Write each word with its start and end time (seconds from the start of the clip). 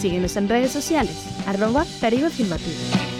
Síguenos 0.00 0.36
en 0.36 0.48
redes 0.48 0.72
sociales, 0.72 1.16
arroba 1.46 1.84
Caribe 2.00 2.26
Afirmativo. 2.26 3.15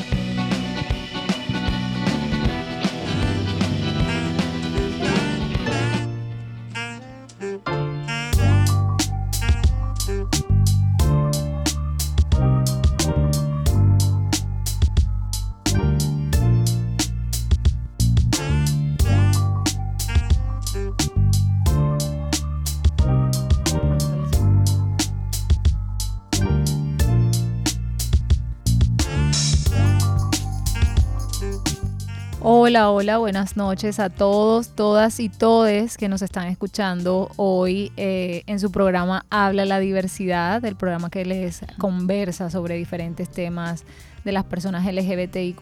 Hola, 32.49 32.93
hola, 32.93 33.19
buenas 33.19 33.57
noches 33.57 33.99
a 33.99 34.09
todos, 34.09 34.69
todas 34.69 35.19
y 35.19 35.29
todes 35.29 35.97
que 35.97 36.09
nos 36.09 36.23
están 36.23 36.47
escuchando 36.47 37.29
hoy 37.35 37.91
eh, 37.97 38.45
en 38.47 38.61
su 38.61 38.71
programa 38.71 39.27
Habla 39.31 39.65
la 39.65 39.81
Diversidad, 39.81 40.65
el 40.65 40.77
programa 40.77 41.11
que 41.11 41.25
les 41.25 41.63
conversa 41.77 42.49
sobre 42.49 42.77
diferentes 42.77 43.29
temas 43.29 43.83
de 44.25 44.31
las 44.31 44.45
personas 44.45 44.87
LGBTIQ 44.87 45.61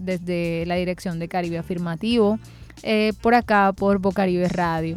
desde 0.00 0.64
la 0.64 0.76
dirección 0.76 1.18
de 1.18 1.28
Caribe 1.28 1.58
Afirmativo, 1.58 2.38
eh, 2.82 3.12
por 3.20 3.34
acá 3.34 3.74
por 3.76 3.98
Bocaribe 3.98 4.48
Radio. 4.48 4.96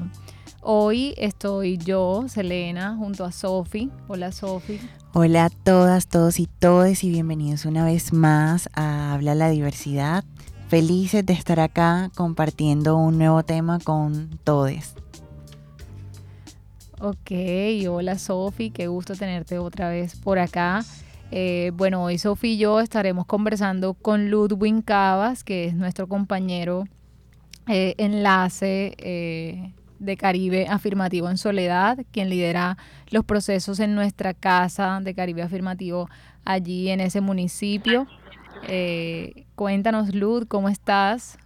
Hoy 0.61 1.13
estoy 1.17 1.77
yo, 1.77 2.23
Selena, 2.29 2.95
junto 2.95 3.25
a 3.25 3.33
Sofi. 3.33 3.91
Hola, 4.07 4.31
Sofi. 4.31 4.79
Hola 5.11 5.45
a 5.45 5.49
todas, 5.49 6.07
todos 6.07 6.39
y 6.39 6.47
todes 6.47 7.03
y 7.03 7.09
bienvenidos 7.09 7.65
una 7.65 7.83
vez 7.83 8.13
más 8.13 8.69
a 8.75 9.13
Habla 9.13 9.35
la 9.35 9.49
Diversidad 9.49 10.23
Felices 10.67 11.25
de 11.25 11.31
estar 11.31 11.61
acá 11.61 12.11
compartiendo 12.13 12.97
un 12.97 13.17
nuevo 13.17 13.41
tema 13.43 13.79
con 13.79 14.37
todos. 14.43 14.95
Ok, 16.99 17.31
hola 17.89 18.17
Sofi, 18.17 18.71
qué 18.71 18.87
gusto 18.87 19.15
tenerte 19.15 19.59
otra 19.59 19.89
vez 19.89 20.15
por 20.17 20.39
acá. 20.39 20.83
Eh, 21.31 21.71
bueno, 21.75 22.03
hoy 22.03 22.17
Sofi 22.17 22.53
y 22.53 22.57
yo 22.57 22.81
estaremos 22.81 23.25
conversando 23.25 23.93
con 23.93 24.29
Ludwig 24.29 24.83
Cavas, 24.83 25.45
que 25.45 25.65
es 25.65 25.73
nuestro 25.73 26.07
compañero 26.07 26.85
eh, 27.67 27.95
enlace 27.97 28.93
eh, 28.97 29.73
de 29.99 30.17
Caribe 30.17 30.67
Afirmativo 30.67 31.29
en 31.29 31.37
Soledad, 31.37 31.99
quien 32.11 32.29
lidera 32.29 32.77
los 33.09 33.23
procesos 33.23 33.79
en 33.79 33.95
nuestra 33.95 34.33
casa 34.33 34.99
de 35.01 35.13
Caribe 35.13 35.43
Afirmativo 35.43 36.09
allí 36.43 36.89
en 36.89 36.99
ese 36.99 37.21
municipio. 37.21 38.05
Eh, 38.67 39.45
cuéntanos, 39.55 40.13
Lud, 40.13 40.47
¿cómo 40.47 40.69
estás? 40.69 41.37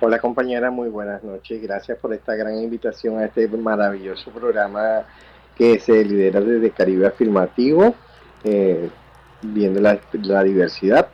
Hola 0.00 0.20
compañera, 0.20 0.70
muy 0.70 0.88
buenas 0.88 1.24
noches. 1.24 1.60
Gracias 1.60 1.98
por 1.98 2.14
esta 2.14 2.36
gran 2.36 2.56
invitación 2.56 3.18
a 3.18 3.24
este 3.24 3.48
maravilloso 3.48 4.30
programa 4.30 5.04
que 5.56 5.80
se 5.80 6.04
lidera 6.04 6.40
desde 6.40 6.70
Caribe 6.70 7.08
Afirmativo, 7.08 7.96
eh, 8.44 8.88
viendo 9.42 9.80
la, 9.80 9.98
diversidad. 10.44 11.08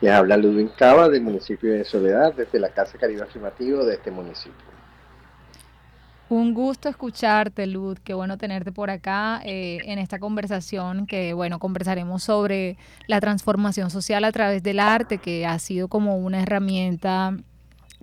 Les 0.00 0.10
habla 0.10 0.38
Ludwig 0.38 0.74
Cava 0.74 1.10
del 1.10 1.20
municipio 1.20 1.70
de 1.72 1.84
Soledad, 1.84 2.32
desde 2.32 2.58
la 2.58 2.70
Casa 2.70 2.96
Caribe 2.96 3.22
Afirmativo 3.22 3.84
de 3.84 3.94
este 3.94 4.10
municipio. 4.10 4.69
Un 6.30 6.54
gusto 6.54 6.88
escucharte, 6.88 7.66
Lud. 7.66 7.98
Qué 8.04 8.14
bueno 8.14 8.38
tenerte 8.38 8.70
por 8.70 8.88
acá 8.88 9.42
eh, 9.44 9.78
en 9.86 9.98
esta 9.98 10.20
conversación 10.20 11.08
que, 11.08 11.32
bueno, 11.34 11.58
conversaremos 11.58 12.22
sobre 12.22 12.78
la 13.08 13.20
transformación 13.20 13.90
social 13.90 14.22
a 14.22 14.30
través 14.30 14.62
del 14.62 14.78
arte, 14.78 15.18
que 15.18 15.44
ha 15.44 15.58
sido 15.58 15.88
como 15.88 16.18
una 16.18 16.40
herramienta 16.40 17.36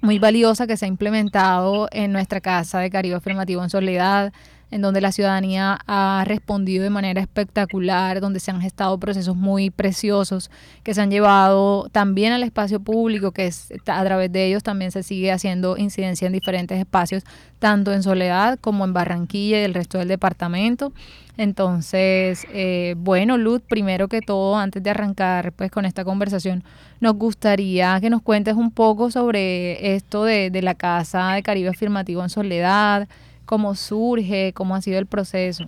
muy 0.01 0.19
valiosa 0.19 0.67
que 0.67 0.75
se 0.75 0.83
ha 0.83 0.87
implementado 0.89 1.87
en 1.93 2.11
nuestra 2.11 2.41
casa 2.41 2.79
de 2.79 2.89
Caribe 2.89 3.15
Afirmativo 3.15 3.63
en 3.63 3.69
Soledad 3.69 4.33
en 4.69 4.81
donde 4.81 4.99
la 4.99 5.11
ciudadanía 5.11 5.79
ha 5.87 6.23
respondido 6.25 6.83
de 6.83 6.89
manera 6.89 7.21
espectacular, 7.21 8.19
donde 8.19 8.39
se 8.39 8.51
han 8.51 8.61
gestado 8.61 8.97
procesos 8.99 9.35
muy 9.35 9.69
preciosos 9.69 10.51
que 10.83 10.93
se 10.93 11.01
han 11.01 11.09
llevado 11.09 11.87
también 11.91 12.33
al 12.33 12.43
espacio 12.43 12.79
público, 12.79 13.31
que 13.31 13.47
es, 13.47 13.71
a 13.85 14.03
través 14.03 14.31
de 14.31 14.45
ellos 14.45 14.63
también 14.63 14.91
se 14.91 15.03
sigue 15.03 15.31
haciendo 15.31 15.77
incidencia 15.77 16.25
en 16.25 16.33
diferentes 16.33 16.77
espacios, 16.79 17.23
tanto 17.59 17.93
en 17.93 18.03
Soledad 18.03 18.59
como 18.59 18.83
en 18.83 18.93
Barranquilla 18.93 19.61
y 19.61 19.63
el 19.63 19.73
resto 19.73 19.97
del 19.99 20.09
departamento. 20.09 20.91
Entonces, 21.37 22.45
eh, 22.51 22.95
bueno, 22.97 23.37
Luz, 23.37 23.61
primero 23.61 24.07
que 24.07 24.21
todo, 24.21 24.57
antes 24.57 24.81
de 24.81 24.89
arrancar 24.89 25.53
pues 25.53 25.69
con 25.69 25.85
esta 25.85 26.03
conversación, 26.03 26.63
nos 26.99 27.13
gustaría 27.13 27.99
que 28.01 28.09
nos 28.09 28.23
cuentes 28.23 28.55
un 28.55 28.71
poco 28.71 29.11
sobre 29.11 29.95
esto 29.95 30.23
de, 30.23 30.49
de 30.49 30.61
la 30.63 30.73
Casa 30.73 31.33
de 31.33 31.43
Caribe 31.43 31.69
Afirmativo 31.69 32.23
en 32.23 32.29
Soledad, 32.29 33.07
cómo 33.47 33.73
surge, 33.73 34.53
cómo 34.53 34.75
ha 34.75 34.81
sido 34.81 34.99
el 34.99 35.07
proceso. 35.07 35.65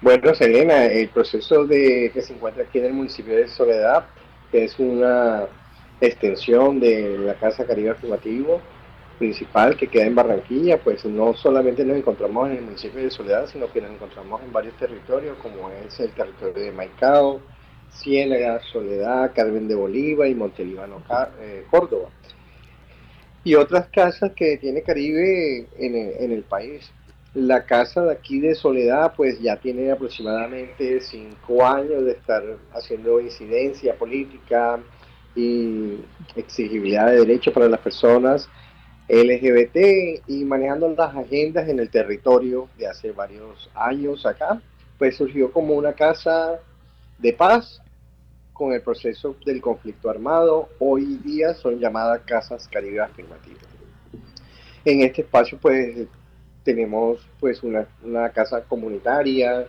Bueno, 0.00 0.32
Selena, 0.34 0.86
el 0.86 1.08
proceso 1.08 1.66
de 1.66 2.10
que 2.14 2.22
se 2.22 2.32
encuentra 2.32 2.62
aquí 2.62 2.78
en 2.78 2.86
el 2.86 2.92
municipio 2.94 3.36
de 3.36 3.48
Soledad, 3.48 4.06
que 4.50 4.64
es 4.64 4.78
una 4.78 5.46
extensión 6.00 6.78
de 6.78 7.18
la 7.18 7.34
Casa 7.34 7.66
Caribe 7.66 7.90
Afirmativo 7.90 8.60
principal 9.18 9.76
que 9.76 9.88
queda 9.88 10.06
en 10.06 10.14
Barranquilla, 10.14 10.78
pues 10.78 11.04
no 11.04 11.34
solamente 11.34 11.84
nos 11.84 11.96
encontramos 11.96 12.48
en 12.50 12.58
el 12.58 12.62
municipio 12.62 13.02
de 13.02 13.10
Soledad, 13.10 13.48
sino 13.48 13.70
que 13.72 13.80
nos 13.80 13.90
encontramos 13.90 14.40
en 14.42 14.52
varios 14.52 14.76
territorios, 14.76 15.36
como 15.42 15.68
es 15.70 15.98
el 15.98 16.12
territorio 16.12 16.62
de 16.62 16.70
Maicao, 16.70 17.40
Ciénaga, 17.90 18.60
Soledad, 18.72 19.32
Carmen 19.34 19.66
de 19.66 19.74
Bolívar 19.74 20.28
y 20.28 20.36
Montelíbano, 20.36 21.02
eh, 21.40 21.66
Córdoba 21.68 22.10
y 23.44 23.54
otras 23.54 23.88
casas 23.88 24.32
que 24.34 24.56
tiene 24.58 24.82
Caribe 24.82 25.66
en 25.78 26.32
el, 26.32 26.42
país. 26.42 26.90
La 27.34 27.64
casa 27.64 28.02
de 28.02 28.12
aquí 28.12 28.40
de 28.40 28.54
Soledad 28.54 29.14
pues 29.16 29.40
ya 29.40 29.56
tiene 29.56 29.90
aproximadamente 29.90 31.00
cinco 31.00 31.64
años 31.64 32.04
de 32.04 32.12
estar 32.12 32.42
haciendo 32.72 33.20
incidencia 33.20 33.94
política 33.94 34.80
y 35.36 35.98
exigibilidad 36.36 37.06
de 37.06 37.20
derechos 37.20 37.54
para 37.54 37.68
las 37.68 37.80
personas 37.80 38.48
LGBT 39.08 40.22
y 40.26 40.44
manejando 40.44 40.88
las 40.90 41.16
agendas 41.16 41.68
en 41.68 41.78
el 41.78 41.88
territorio 41.90 42.68
de 42.76 42.86
hace 42.86 43.12
varios 43.12 43.70
años 43.74 44.26
acá, 44.26 44.60
pues 44.98 45.16
surgió 45.16 45.50
como 45.52 45.74
una 45.74 45.94
casa 45.94 46.60
de 47.18 47.32
paz 47.32 47.80
con 48.58 48.72
el 48.72 48.82
proceso 48.82 49.36
del 49.46 49.60
conflicto 49.60 50.10
armado, 50.10 50.68
hoy 50.80 51.20
día 51.24 51.54
son 51.54 51.78
llamadas 51.78 52.22
casas 52.26 52.66
Caribe 52.66 53.00
afirmativas. 53.00 53.62
En 54.84 55.02
este 55.02 55.22
espacio 55.22 55.58
pues 55.62 56.08
tenemos 56.64 57.24
pues 57.38 57.62
una, 57.62 57.86
casa 58.30 58.64
comunitaria, 58.64 59.68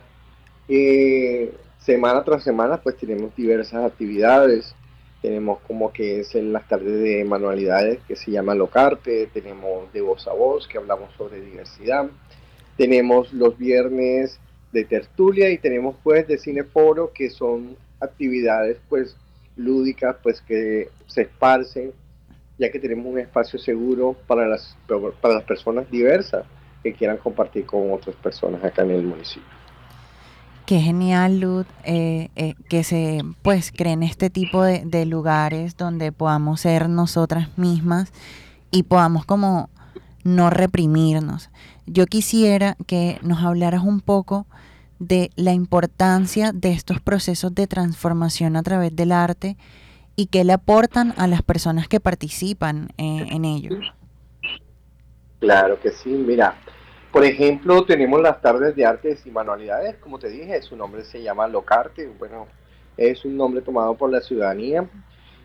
eh, 0.67 1.53
semana 1.77 2.23
tras 2.23 2.43
semana 2.43 2.81
pues 2.81 2.97
tenemos 2.97 3.35
diversas 3.35 3.85
actividades, 3.85 4.75
tenemos 5.21 5.59
como 5.67 5.93
que 5.93 6.21
es 6.21 6.33
en 6.33 6.51
las 6.51 6.67
tardes 6.67 6.99
de 6.99 7.23
manualidades 7.25 7.99
que 8.07 8.15
se 8.15 8.31
llama 8.31 8.55
Locarte, 8.55 9.27
tenemos 9.27 9.93
de 9.93 10.01
voz 10.01 10.27
a 10.27 10.33
voz 10.33 10.67
que 10.67 10.79
hablamos 10.79 11.13
sobre 11.15 11.41
diversidad, 11.41 12.09
tenemos 12.75 13.31
los 13.33 13.55
viernes 13.55 14.39
de 14.71 14.83
tertulia 14.85 15.51
y 15.51 15.59
tenemos 15.59 15.95
pues 16.03 16.27
de 16.27 16.39
cineforo 16.39 17.11
que 17.13 17.29
son 17.29 17.77
actividades 17.99 18.77
pues 18.89 19.15
lúdicas 19.55 20.15
pues 20.23 20.41
que 20.41 20.89
se 21.07 21.23
esparcen 21.23 21.91
ya 22.59 22.69
que 22.69 22.79
tenemos 22.79 23.05
un 23.05 23.17
espacio 23.17 23.57
seguro 23.57 24.15
para 24.27 24.47
las, 24.47 24.77
para 25.21 25.35
las 25.35 25.43
personas 25.43 25.89
diversas 25.89 26.45
que 26.83 26.93
quieran 26.93 27.17
compartir 27.17 27.65
con 27.65 27.91
otras 27.91 28.15
personas 28.17 28.63
acá 28.63 28.83
en 28.83 28.91
el 28.91 29.03
municipio. 29.03 29.47
Qué 30.65 30.79
genial, 30.79 31.39
Lud, 31.39 31.65
eh, 31.83 32.29
eh, 32.35 32.53
que 32.69 32.83
se 32.83 33.21
pues 33.41 33.71
creen 33.71 34.03
este 34.03 34.29
tipo 34.29 34.61
de, 34.61 34.83
de, 34.85 35.05
lugares 35.05 35.77
donde 35.77 36.11
podamos 36.11 36.61
ser 36.61 36.89
nosotras 36.89 37.57
mismas 37.57 38.11
y 38.69 38.83
podamos 38.83 39.25
como 39.25 39.69
no 40.23 40.51
reprimirnos. 40.51 41.49
Yo 41.87 42.05
quisiera 42.05 42.75
que 42.85 43.17
nos 43.23 43.41
hablaras 43.41 43.83
un 43.83 43.99
poco 43.99 44.45
de 44.99 45.31
la 45.35 45.53
importancia 45.53 46.51
de 46.53 46.71
estos 46.71 46.99
procesos 46.99 47.55
de 47.55 47.67
transformación 47.67 48.55
a 48.55 48.63
través 48.63 48.95
del 48.95 49.11
arte 49.11 49.57
y 50.15 50.27
qué 50.27 50.43
le 50.43 50.53
aportan 50.53 51.13
a 51.17 51.27
las 51.27 51.41
personas 51.41 51.87
que 51.87 52.01
participan 52.01 52.89
eh, 52.97 53.25
en 53.31 53.45
ello. 53.45 53.77
Claro 55.39 55.79
que 55.79 55.91
sí, 55.91 56.09
mira, 56.09 56.55
por 57.11 57.23
ejemplo, 57.23 57.85
tenemos 57.85 58.21
las 58.21 58.41
tardes 58.41 58.75
de 58.75 58.85
artes 58.85 59.25
y 59.25 59.31
manualidades, 59.31 59.95
como 59.95 60.19
te 60.19 60.27
dije, 60.27 60.61
su 60.61 60.75
nombre 60.75 61.03
se 61.05 61.23
llama 61.23 61.47
Locarte, 61.47 62.11
bueno, 62.19 62.47
es 62.97 63.23
un 63.23 63.37
nombre 63.37 63.61
tomado 63.61 63.95
por 63.95 64.11
la 64.11 64.19
ciudadanía 64.19 64.89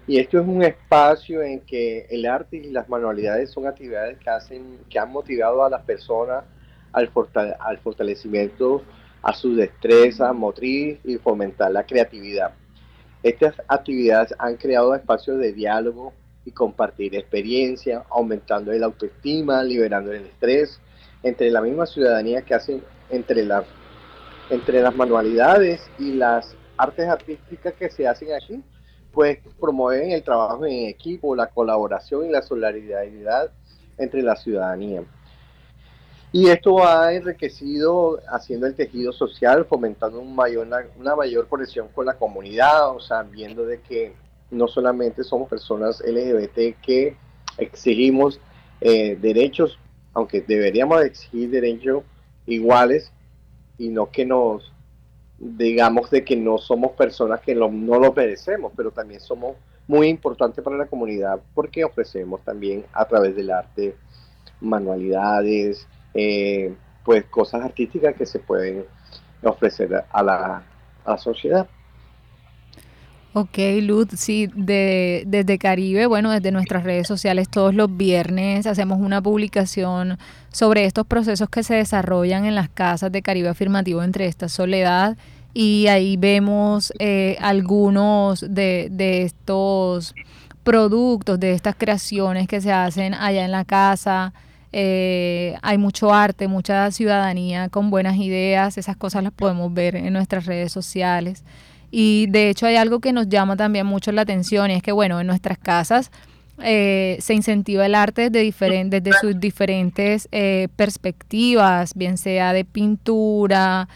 y 0.08 0.18
esto 0.18 0.40
es 0.40 0.46
un 0.46 0.62
espacio 0.62 1.42
en 1.42 1.60
que 1.60 2.06
el 2.10 2.26
arte 2.26 2.56
y 2.56 2.70
las 2.70 2.88
manualidades 2.88 3.52
son 3.52 3.68
actividades 3.68 4.18
que 4.18 4.28
hacen, 4.28 4.80
que 4.90 4.98
han 4.98 5.12
motivado 5.12 5.64
a 5.64 5.70
las 5.70 5.82
personas 5.82 6.44
al, 6.92 7.10
al 7.60 7.78
fortalecimiento 7.78 8.82
a 9.24 9.32
su 9.32 9.56
destreza 9.56 10.32
motriz 10.32 10.98
y 11.02 11.16
fomentar 11.16 11.72
la 11.72 11.84
creatividad. 11.84 12.52
Estas 13.22 13.54
actividades 13.68 14.34
han 14.38 14.56
creado 14.56 14.94
espacios 14.94 15.38
de 15.38 15.54
diálogo 15.54 16.12
y 16.44 16.50
compartir 16.50 17.14
experiencia, 17.14 18.04
aumentando 18.10 18.70
el 18.70 18.82
autoestima, 18.82 19.62
liberando 19.62 20.12
el 20.12 20.26
estrés 20.26 20.78
entre 21.22 21.50
la 21.50 21.62
misma 21.62 21.86
ciudadanía 21.86 22.42
que 22.42 22.54
hacen 22.54 22.82
entre 23.10 23.44
las 23.44 23.64
entre 24.50 24.82
las 24.82 24.94
manualidades 24.94 25.80
y 25.98 26.12
las 26.12 26.54
artes 26.76 27.08
artísticas 27.08 27.72
que 27.72 27.88
se 27.88 28.06
hacen 28.06 28.34
aquí, 28.34 28.62
pues 29.10 29.38
promueven 29.58 30.10
el 30.10 30.22
trabajo 30.22 30.66
en 30.66 30.86
equipo, 30.86 31.34
la 31.34 31.46
colaboración 31.46 32.26
y 32.26 32.30
la 32.30 32.42
solidaridad 32.42 33.50
entre 33.96 34.20
la 34.20 34.36
ciudadanía. 34.36 35.02
Y 36.34 36.48
esto 36.48 36.84
ha 36.84 37.14
enriquecido 37.14 38.18
haciendo 38.28 38.66
el 38.66 38.74
tejido 38.74 39.12
social, 39.12 39.66
fomentando 39.66 40.18
un 40.18 40.34
mayor, 40.34 40.66
una, 40.98 41.14
mayor 41.14 41.46
conexión 41.46 41.86
con 41.94 42.06
la 42.06 42.14
comunidad, 42.14 42.90
o 42.90 42.98
sea, 42.98 43.22
viendo 43.22 43.64
de 43.64 43.80
que 43.80 44.16
no 44.50 44.66
solamente 44.66 45.22
somos 45.22 45.48
personas 45.48 46.02
LGBT 46.04 46.76
que 46.82 47.16
exigimos 47.56 48.40
eh, 48.80 49.14
derechos, 49.14 49.78
aunque 50.12 50.40
deberíamos 50.40 51.04
exigir 51.04 51.50
derechos 51.50 52.02
iguales 52.46 53.12
y 53.78 53.90
no 53.90 54.10
que 54.10 54.26
nos 54.26 54.72
digamos 55.38 56.10
de 56.10 56.24
que 56.24 56.34
no 56.34 56.58
somos 56.58 56.96
personas 56.96 57.42
que 57.42 57.54
no 57.54 57.68
lo 57.70 58.12
merecemos, 58.12 58.72
pero 58.76 58.90
también 58.90 59.20
somos 59.20 59.54
muy 59.86 60.08
importantes 60.08 60.64
para 60.64 60.76
la 60.78 60.86
comunidad 60.86 61.40
porque 61.54 61.84
ofrecemos 61.84 62.42
también 62.42 62.84
a 62.92 63.04
través 63.04 63.36
del 63.36 63.52
arte 63.52 63.94
manualidades, 64.60 65.86
eh, 66.14 66.72
pues 67.04 67.24
cosas 67.24 67.62
artísticas 67.62 68.14
que 68.14 68.26
se 68.26 68.38
pueden 68.38 68.84
ofrecer 69.42 70.04
a 70.10 70.22
la, 70.22 70.62
sociedad. 71.18 71.66
Ok, 73.34 73.58
Luz, 73.82 74.08
sí, 74.16 74.48
de, 74.54 75.24
desde 75.26 75.58
Caribe, 75.58 76.06
bueno, 76.06 76.30
desde 76.30 76.50
nuestras 76.50 76.84
redes 76.84 77.06
sociales 77.06 77.48
todos 77.50 77.74
los 77.74 77.94
viernes 77.94 78.66
hacemos 78.66 79.00
una 79.00 79.20
publicación 79.20 80.18
sobre 80.50 80.86
estos 80.86 81.04
procesos 81.06 81.50
que 81.50 81.62
se 81.62 81.74
desarrollan 81.74 82.46
en 82.46 82.54
las 82.54 82.70
casas 82.70 83.12
de 83.12 83.22
Caribe 83.22 83.48
Afirmativo 83.48 84.02
entre 84.02 84.26
esta 84.26 84.48
soledad 84.48 85.18
y 85.52 85.88
ahí 85.88 86.16
vemos 86.16 86.92
eh, 86.98 87.36
algunos 87.40 88.40
de, 88.40 88.88
de 88.90 89.22
estos 89.22 90.14
productos, 90.64 91.38
de 91.38 91.52
estas 91.52 91.76
creaciones 91.76 92.48
que 92.48 92.60
se 92.60 92.72
hacen 92.72 93.14
allá 93.14 93.44
en 93.44 93.52
la 93.52 93.64
casa, 93.64 94.32
eh, 94.76 95.56
hay 95.62 95.78
mucho 95.78 96.12
arte, 96.12 96.48
mucha 96.48 96.90
ciudadanía 96.90 97.68
con 97.68 97.90
buenas 97.90 98.16
ideas, 98.16 98.76
esas 98.76 98.96
cosas 98.96 99.22
las 99.22 99.32
podemos 99.32 99.72
ver 99.72 99.94
en 99.94 100.12
nuestras 100.12 100.46
redes 100.46 100.72
sociales. 100.72 101.44
Y 101.92 102.26
de 102.30 102.50
hecho 102.50 102.66
hay 102.66 102.74
algo 102.74 102.98
que 102.98 103.12
nos 103.12 103.28
llama 103.28 103.56
también 103.56 103.86
mucho 103.86 104.10
la 104.10 104.22
atención 104.22 104.72
y 104.72 104.74
es 104.74 104.82
que, 104.82 104.90
bueno, 104.90 105.20
en 105.20 105.28
nuestras 105.28 105.58
casas 105.58 106.10
eh, 106.60 107.18
se 107.20 107.34
incentiva 107.34 107.86
el 107.86 107.94
arte 107.94 108.30
desde, 108.30 108.84
desde 108.86 109.12
sus 109.20 109.38
diferentes 109.38 110.28
eh, 110.32 110.66
perspectivas, 110.74 111.94
bien 111.94 112.18
sea 112.18 112.52
de 112.52 112.64
pintura, 112.64 113.86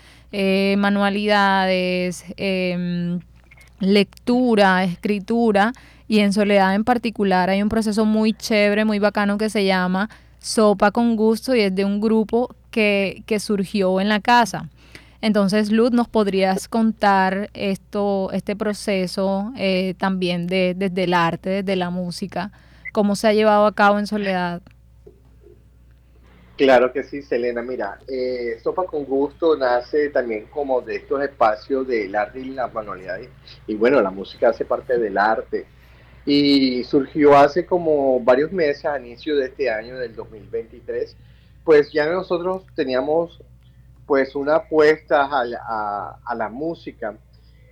manualidades, 0.77 2.25
em, 2.37 3.19
lectura, 3.81 4.85
escritura, 4.85 5.73
y 6.07 6.21
en 6.21 6.33
Soledad 6.33 6.73
en 6.77 6.85
particular 6.85 7.51
hay 7.51 7.63
un 7.63 7.69
proceso 7.69 8.05
muy 8.05 8.33
chévere, 8.33 8.85
muy 8.85 9.01
bacano 9.01 9.39
que 9.39 9.51
se 9.51 9.65
llama 9.65 10.09
Sopa 10.39 10.91
con 10.91 11.17
Gusto 11.17 11.55
y 11.55 11.61
es 11.61 11.75
de 11.75 11.85
un 11.85 12.01
grupo 12.01 12.55
que, 12.71 13.25
surgió 13.41 14.01
en 14.01 14.09
la 14.09 14.21
casa. 14.21 14.69
Entonces, 15.21 15.73
Luz, 15.73 15.91
¿nos 15.91 16.09
podrías 16.09 16.69
contar 16.69 17.51
esto, 17.55 18.31
este 18.33 18.55
proceso 18.55 19.53
eh, 19.57 19.95
también 19.99 20.47
de, 20.47 20.75
desde 20.77 21.05
el 21.05 21.15
arte, 21.15 21.51
desde 21.51 21.75
la 21.75 21.91
música, 21.91 22.53
cómo 22.93 23.17
se 23.17 23.27
ha 23.27 23.33
llevado 23.33 23.67
a 23.67 23.75
cabo 23.75 23.99
en 23.99 24.07
Soledad? 24.07 24.63
Claro 26.57 26.93
que 26.93 27.05
sí, 27.05 27.23
Selena. 27.23 27.63
Mira, 27.63 27.99
eh, 28.09 28.59
Sopa 28.63 28.85
con 28.85 29.05
Gusto 29.05 29.57
nace 29.57 30.11
también 30.11 30.47
como 30.47 30.81
de 30.81 30.97
estos 30.97 31.23
espacios 31.23 31.87
del 31.87 32.15
arte 32.17 32.41
y 32.41 32.51
las 32.51 32.75
manualidades. 32.75 33.29
Y 33.69 33.77
bueno, 33.77 34.01
la 34.01 34.11
música 34.11 34.49
hace 34.49 34.65
parte 34.65 34.99
del 34.99 35.19
arte 35.19 35.67
y 36.31 36.85
surgió 36.85 37.35
hace 37.35 37.65
como 37.65 38.21
varios 38.21 38.53
meses, 38.53 38.85
a 38.85 38.99
inicio 38.99 39.35
de 39.35 39.47
este 39.47 39.71
año, 39.71 39.97
del 39.97 40.15
2023, 40.15 41.17
pues 41.65 41.91
ya 41.91 42.05
nosotros 42.05 42.65
teníamos 42.75 43.43
pues 44.05 44.35
una 44.35 44.57
apuesta 44.57 45.25
a 45.25 46.35
la, 46.35 46.49
música 46.51 47.17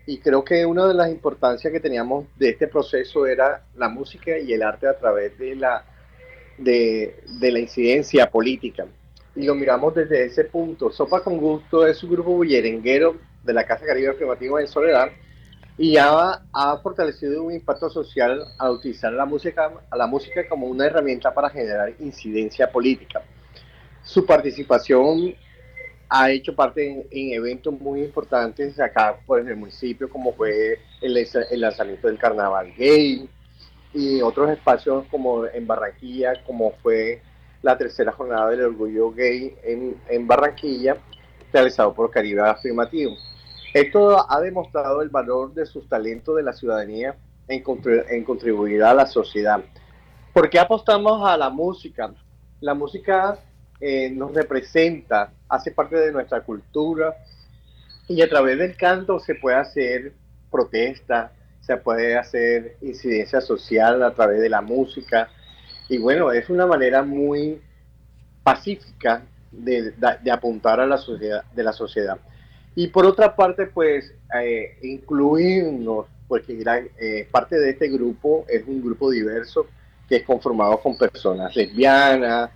y 0.06 0.18
creo 0.20 0.42
que 0.42 0.64
una 0.64 0.86
de 0.86 0.94
las 0.94 1.10
importancias 1.10 1.70
que 1.70 1.80
teníamos 1.80 2.24
de 2.38 2.48
este 2.48 2.66
proceso 2.66 3.26
era 3.26 3.62
la 3.76 3.90
música 3.90 4.38
y 4.38 4.54
el 4.54 4.62
arte 4.62 4.88
a 4.88 4.96
través 4.96 5.36
de 5.38 5.54
la, 5.54 5.84
de 6.56 7.14
la 7.38 7.58
incidencia 7.58 8.30
política. 8.30 8.86
Y 9.34 9.44
lo 9.44 9.54
miramos 9.54 9.94
desde 9.94 10.24
ese 10.24 10.44
punto. 10.44 10.90
Sopa 10.90 11.22
con 11.22 11.36
Gusto 11.36 11.86
es 11.86 12.02
un 12.02 12.10
grupo 12.10 12.30
bullerenguero 12.32 13.16
de 13.44 13.52
la 13.52 13.66
Casa 13.66 13.84
Caribe 13.84 14.08
Afirmativa 14.08 14.62
en 14.62 14.68
Soledad, 14.68 15.10
y 15.78 15.96
ha, 15.98 16.42
ha, 16.52 16.78
fortalecido 16.78 17.42
un 17.42 17.52
impacto 17.52 17.90
social 17.90 18.46
al 18.58 18.72
utilizar 18.72 19.12
la 19.12 19.26
música, 19.26 19.70
la 19.94 20.06
música 20.06 20.48
como 20.48 20.66
una 20.66 20.86
herramienta 20.86 21.34
para 21.34 21.50
generar 21.50 21.92
incidencia 22.00 22.70
política. 22.70 23.22
Su 24.02 24.24
participación 24.24 25.34
ha 26.08 26.30
hecho 26.30 26.54
parte 26.54 27.06
en, 27.10 27.32
eventos 27.32 27.78
muy 27.78 28.02
importantes 28.02 28.78
acá 28.80 29.18
pues, 29.26 29.46
el 29.46 29.56
municipio, 29.56 30.08
como 30.08 30.32
fue 30.32 30.78
el, 31.02 31.16
el, 31.16 31.60
lanzamiento 31.60 32.06
del 32.06 32.18
Carnaval 32.18 32.72
Gay 32.76 33.28
y 33.92 34.22
otros 34.22 34.50
espacios 34.50 35.04
como 35.10 35.46
en 35.46 35.66
Barranquilla, 35.66 36.42
como 36.44 36.72
fue 36.82 37.20
la 37.62 37.76
tercera 37.76 38.12
jornada 38.12 38.50
del 38.50 38.62
Orgullo 38.62 39.10
Gay 39.10 39.54
en, 39.62 39.96
en 40.08 40.26
Barranquilla, 40.26 40.96
realizado 41.52 41.92
por 41.92 42.10
Caribe 42.10 42.42
Afirmativo. 42.42 43.16
Esto 43.76 44.32
ha 44.32 44.40
demostrado 44.40 45.02
el 45.02 45.10
valor 45.10 45.52
de 45.52 45.66
sus 45.66 45.86
talentos 45.86 46.34
de 46.34 46.42
la 46.42 46.54
ciudadanía 46.54 47.14
en, 47.46 47.62
contribuir 48.24 48.82
a 48.82 48.94
la 48.94 49.04
sociedad. 49.04 49.60
¿Por 50.32 50.48
qué 50.48 50.58
apostamos 50.58 51.28
a 51.28 51.36
la 51.36 51.50
música? 51.50 52.10
La 52.62 52.72
música 52.72 53.38
eh, 53.78 54.08
nos 54.08 54.32
representa, 54.32 55.30
hace 55.46 55.72
parte 55.72 55.96
de 55.96 56.10
nuestra 56.10 56.40
cultura 56.40 57.16
y 58.08 58.22
a 58.22 58.28
través 58.30 58.58
del 58.58 58.78
canto 58.78 59.20
se 59.20 59.34
puede 59.34 59.56
hacer 59.58 60.14
protesta, 60.50 61.32
se 61.60 61.76
puede 61.76 62.16
hacer 62.16 62.78
incidencia 62.80 63.42
social 63.42 64.02
a 64.02 64.14
través 64.14 64.40
de 64.40 64.48
la 64.48 64.62
música 64.62 65.28
y 65.90 65.98
bueno, 65.98 66.32
es 66.32 66.48
una 66.48 66.64
manera 66.64 67.02
muy 67.02 67.60
pacífica 68.42 69.22
de, 69.50 69.90
de 69.90 70.30
apuntar 70.30 70.80
a 70.80 70.86
la 70.86 70.96
sociedad, 70.96 71.44
de 71.54 71.62
la 71.62 71.74
sociedad. 71.74 72.18
Y 72.76 72.88
por 72.88 73.06
otra 73.06 73.34
parte, 73.34 73.66
pues, 73.66 74.14
eh, 74.38 74.78
incluirnos, 74.82 76.06
porque 76.28 76.62
eh, 77.00 77.26
parte 77.32 77.58
de 77.58 77.70
este 77.70 77.88
grupo 77.88 78.44
es 78.48 78.64
un 78.66 78.82
grupo 78.82 79.10
diverso 79.10 79.66
que 80.08 80.16
es 80.16 80.24
conformado 80.24 80.78
con 80.78 80.96
personas 80.96 81.56
lesbianas, 81.56 82.50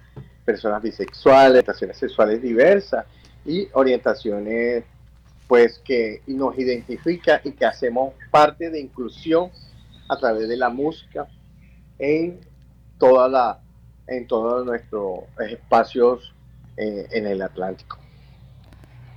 personas 0.45 0.83
bisexuales, 0.83 1.51
orientaciones 1.51 1.97
sexuales 1.97 2.43
diversas 2.43 3.07
y 3.45 3.69
orientaciones 3.73 4.85
pues 5.49 5.81
que 5.85 6.23
nos 6.27 6.57
identifica 6.59 7.41
y 7.43 7.53
que 7.53 7.65
hacemos 7.65 8.15
parte 8.31 8.71
de 8.71 8.79
inclusión 8.79 9.51
a 10.09 10.17
través 10.17 10.49
de 10.49 10.57
la 10.57 10.69
música 10.69 11.27
en 11.99 12.41
toda 12.99 13.29
la 13.29 13.61
en 14.07 14.27
todos 14.27 14.67
nuestros 14.67 15.21
espacios 15.49 16.35
eh, 16.77 17.07
en 17.11 17.27
el 17.27 17.43
Atlántico. 17.43 18.00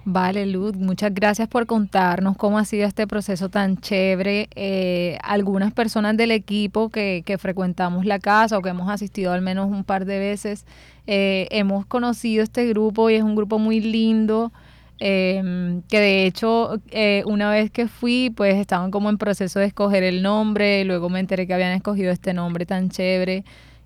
Vale, 0.05 0.45
Luz, 0.45 0.75
muchas 0.75 1.13
gracias 1.13 1.48
por 1.48 1.65
contarnos 1.65 2.36
cómo 2.36 2.57
ha 2.57 2.65
sido 2.65 2.86
este 2.86 3.07
proceso 3.07 3.48
tan 3.48 3.77
chévere. 3.77 4.50
Eh, 4.53 5.17
algunas 5.24 5.72
personas 5.72 6.17
del 6.17 6.31
equipo 6.31 6.89
que, 6.89 7.24
que, 7.25 7.38
frecuentamos 7.38 8.05
la 8.05 8.19
casa 8.19 8.57
o 8.57 8.62
que 8.62 8.69
hemos 8.69 8.89
asistido 8.89 9.31
al 9.31 9.41
menos 9.41 9.72
un 9.72 9.86
par 9.86 10.03
de 10.03 10.19
veces, 10.19 10.65
eh, 11.07 11.48
hemos 11.51 11.86
conocido 11.86 12.43
este 12.43 12.67
grupo 12.67 13.10
y 13.10 13.15
es 13.15 13.24
un 13.24 13.36
grupo 13.36 13.60
muy 13.60 13.79
lindo. 13.79 14.51
em, 15.00 15.81
que 15.89 16.00
de 16.00 16.25
hecho 16.25 16.79
eh, 16.91 17.24
una 17.25 17.50
vez 17.50 17.72
que 17.72 17.88
fui, 17.88 18.31
pues 18.36 18.55
estaban 18.55 18.91
como 18.91 19.10
en 19.10 19.17
proceso 19.17 19.60
de 19.60 19.65
escoger 19.65 20.03
el 20.03 20.22
nombre, 20.22 20.86
luego 20.86 21.10
me 21.10 21.19
enteré 21.19 21.48
que 21.48 21.53
habían 21.53 21.72
escogido 21.74 22.12
este 22.12 22.33
nombre 22.33 22.65
tan 22.65 22.89
chévere. 22.89 23.43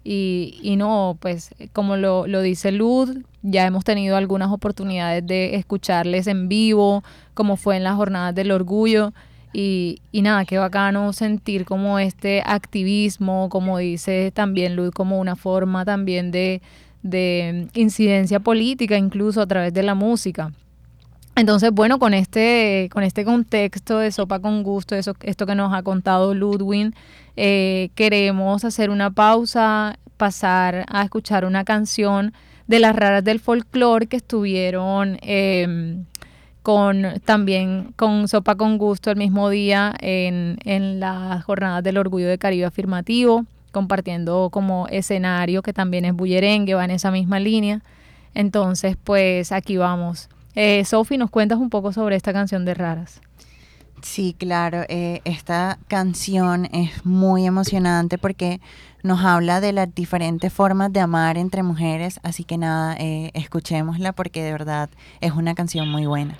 Y, 0.09 0.57
y 0.61 0.77
no, 0.77 1.17
pues 1.19 1.53
como 1.73 1.97
lo, 1.97 2.27
lo 2.27 2.41
dice 2.41 2.71
Lud, 2.71 3.25
ya 3.41 3.65
hemos 3.67 3.83
tenido 3.83 4.15
algunas 4.15 4.49
oportunidades 4.53 5.27
de 5.27 5.55
escucharles 5.55 6.27
en 6.27 6.47
vivo, 6.47 7.03
como 7.33 7.57
fue 7.57 7.75
en 7.75 7.83
las 7.83 7.95
jornadas 7.95 8.33
del 8.33 8.51
orgullo. 8.51 9.11
Y, 9.51 10.01
y 10.13 10.21
nada, 10.21 10.45
qué 10.45 10.59
bacano 10.59 11.11
sentir 11.11 11.65
como 11.65 11.99
este 11.99 12.41
activismo, 12.45 13.49
como 13.49 13.79
dice 13.79 14.31
también 14.33 14.77
Lud, 14.77 14.93
como 14.93 15.19
una 15.19 15.35
forma 15.35 15.83
también 15.83 16.31
de, 16.31 16.61
de 17.03 17.67
incidencia 17.73 18.39
política, 18.39 18.97
incluso 18.97 19.41
a 19.41 19.45
través 19.45 19.73
de 19.73 19.83
la 19.83 19.93
música. 19.93 20.53
Entonces, 21.37 21.71
bueno, 21.71 21.99
con 21.99 22.15
este, 22.15 22.89
con 22.91 23.03
este 23.03 23.23
contexto 23.23 23.99
de 23.99 24.11
Sopa 24.11 24.39
con 24.39 24.63
Gusto, 24.63 24.95
eso, 24.95 25.15
esto 25.21 25.45
que 25.45 25.53
nos 25.53 25.71
ha 25.71 25.83
contado 25.83 26.33
Ludwin, 26.33 26.95
eh, 27.35 27.89
queremos 27.93 28.65
hacer 28.65 28.89
una 28.89 29.11
pausa, 29.11 29.99
pasar 30.17 30.83
a 30.89 31.03
escuchar 31.03 31.45
una 31.45 31.63
canción 31.63 32.33
de 32.65 32.79
las 32.79 32.95
raras 32.95 33.23
del 33.23 33.39
folclore 33.39 34.07
que 34.07 34.17
estuvieron 34.17 35.19
em, 35.21 36.05
con 36.63 37.05
también 37.23 37.93
con 37.95 38.27
Sopa 38.27 38.55
con 38.55 38.79
Gusto 38.79 39.11
el 39.11 39.17
mismo 39.17 39.51
día 39.51 39.93
en, 40.01 40.57
en 40.65 40.99
las 40.99 41.43
jornadas 41.43 41.83
del 41.83 41.99
Orgullo 41.99 42.27
de 42.27 42.39
Caribe 42.39 42.65
Afirmativo, 42.65 43.45
compartiendo 43.71 44.49
como 44.51 44.87
escenario 44.87 45.61
que 45.61 45.71
también 45.71 46.03
es 46.05 46.13
bullerengue, 46.13 46.73
va 46.73 46.83
en 46.83 46.91
esa 46.91 47.11
misma 47.11 47.39
línea. 47.39 47.83
Entonces, 48.33 48.97
pues 49.03 49.51
aquí 49.51 49.77
vamos. 49.77 50.29
Eh, 50.59 50.83
Sofi, 50.85 51.19
¿nos 51.19 51.29
cuentas 51.29 51.59
un 51.59 51.69
poco 51.69 51.93
sobre 51.93 52.15
esta 52.15 52.33
canción 52.33 52.65
de 52.65 52.73
Raras? 52.73 53.21
Sí, 54.01 54.35
claro, 54.35 54.85
eh, 54.89 55.21
esta 55.23 55.77
canción 55.87 56.65
es 56.73 57.05
muy 57.05 57.45
emocionante 57.45 58.17
porque 58.17 58.59
nos 59.03 59.23
habla 59.23 59.61
de 59.61 59.71
las 59.71 59.93
diferentes 59.93 60.51
formas 60.51 60.91
de 60.91 60.99
amar 60.99 61.37
entre 61.37 61.61
mujeres, 61.61 62.19
así 62.23 62.43
que 62.43 62.57
nada, 62.57 62.95
eh, 62.97 63.29
escuchémosla 63.35 64.13
porque 64.13 64.41
de 64.43 64.51
verdad 64.51 64.89
es 65.21 65.33
una 65.33 65.53
canción 65.53 65.89
muy 65.89 66.07
buena. 66.07 66.39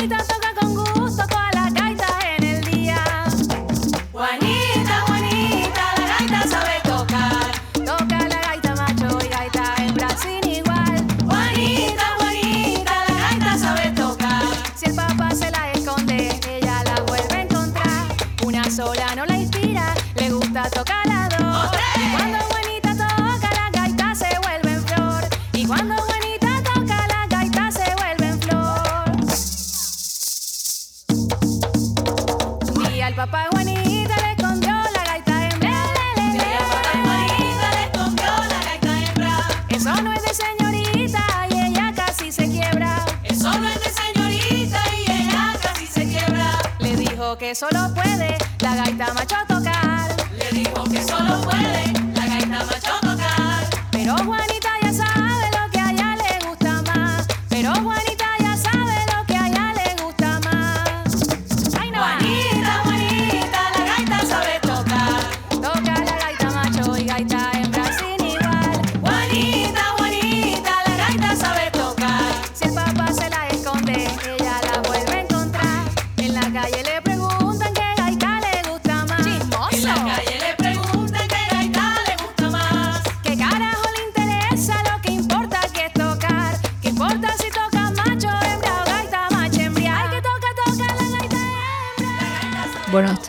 Ainda 0.00 0.22
tá 0.22 0.37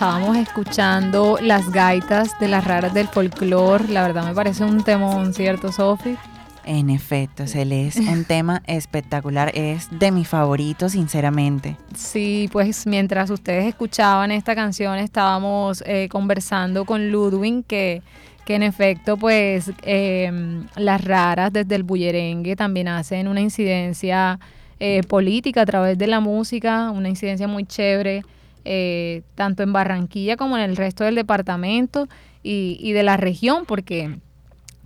estábamos 0.10 0.38
escuchando 0.38 1.38
las 1.40 1.70
gaitas 1.70 2.40
de 2.40 2.48
las 2.48 2.66
raras 2.66 2.96
del 2.96 3.08
folclore. 3.08 3.90
La 3.90 4.02
verdad 4.02 4.26
me 4.26 4.34
parece 4.34 4.64
un 4.64 4.84
temón, 4.84 5.36
¿cierto, 5.36 5.72
Sofi? 5.72 6.18
En 6.66 6.90
efecto, 6.90 7.46
se 7.46 7.64
le 7.64 7.86
es 7.86 7.98
un 7.98 8.26
tema 8.26 8.64
espectacular, 8.66 9.52
es 9.54 9.88
de 9.92 10.10
mis 10.10 10.28
favoritos, 10.28 10.94
sinceramente. 10.94 11.78
Sí, 11.96 12.50
pues 12.52 12.88
mientras 12.88 13.30
ustedes 13.30 13.66
escuchaban 13.66 14.32
esta 14.32 14.56
canción 14.56 14.98
estábamos 14.98 15.84
eh, 15.86 16.10
conversando 16.10 16.86
con 16.86 17.12
Ludwig 17.12 17.64
que, 17.68 18.02
que 18.46 18.56
en 18.56 18.64
efecto 18.64 19.16
pues 19.16 19.72
eh, 19.84 20.64
las 20.76 21.06
raras 21.06 21.54
desde 21.54 21.76
el 21.76 21.84
bullerengue 21.84 22.56
también 22.56 22.88
hacen 22.88 23.28
una 23.28 23.42
incidencia 23.42 24.40
eh, 24.80 25.04
política 25.04 25.62
a 25.62 25.66
través 25.68 26.00
de 26.00 26.08
la 26.08 26.20
música, 26.20 26.90
una 26.90 27.10
incidencia 27.10 27.48
muy 27.48 27.66
chévere, 27.66 28.24
eh, 28.66 29.24
tanto 29.36 29.64
en 29.64 29.74
Barranquilla 29.74 30.38
como 30.38 30.58
en 30.58 30.64
el 30.64 30.76
resto 30.76 31.04
del 31.04 31.16
departamento 31.16 32.08
y, 32.44 32.78
y 32.82 32.94
de 32.94 33.04
la 33.04 33.18
región, 33.18 33.66
porque 33.66 34.20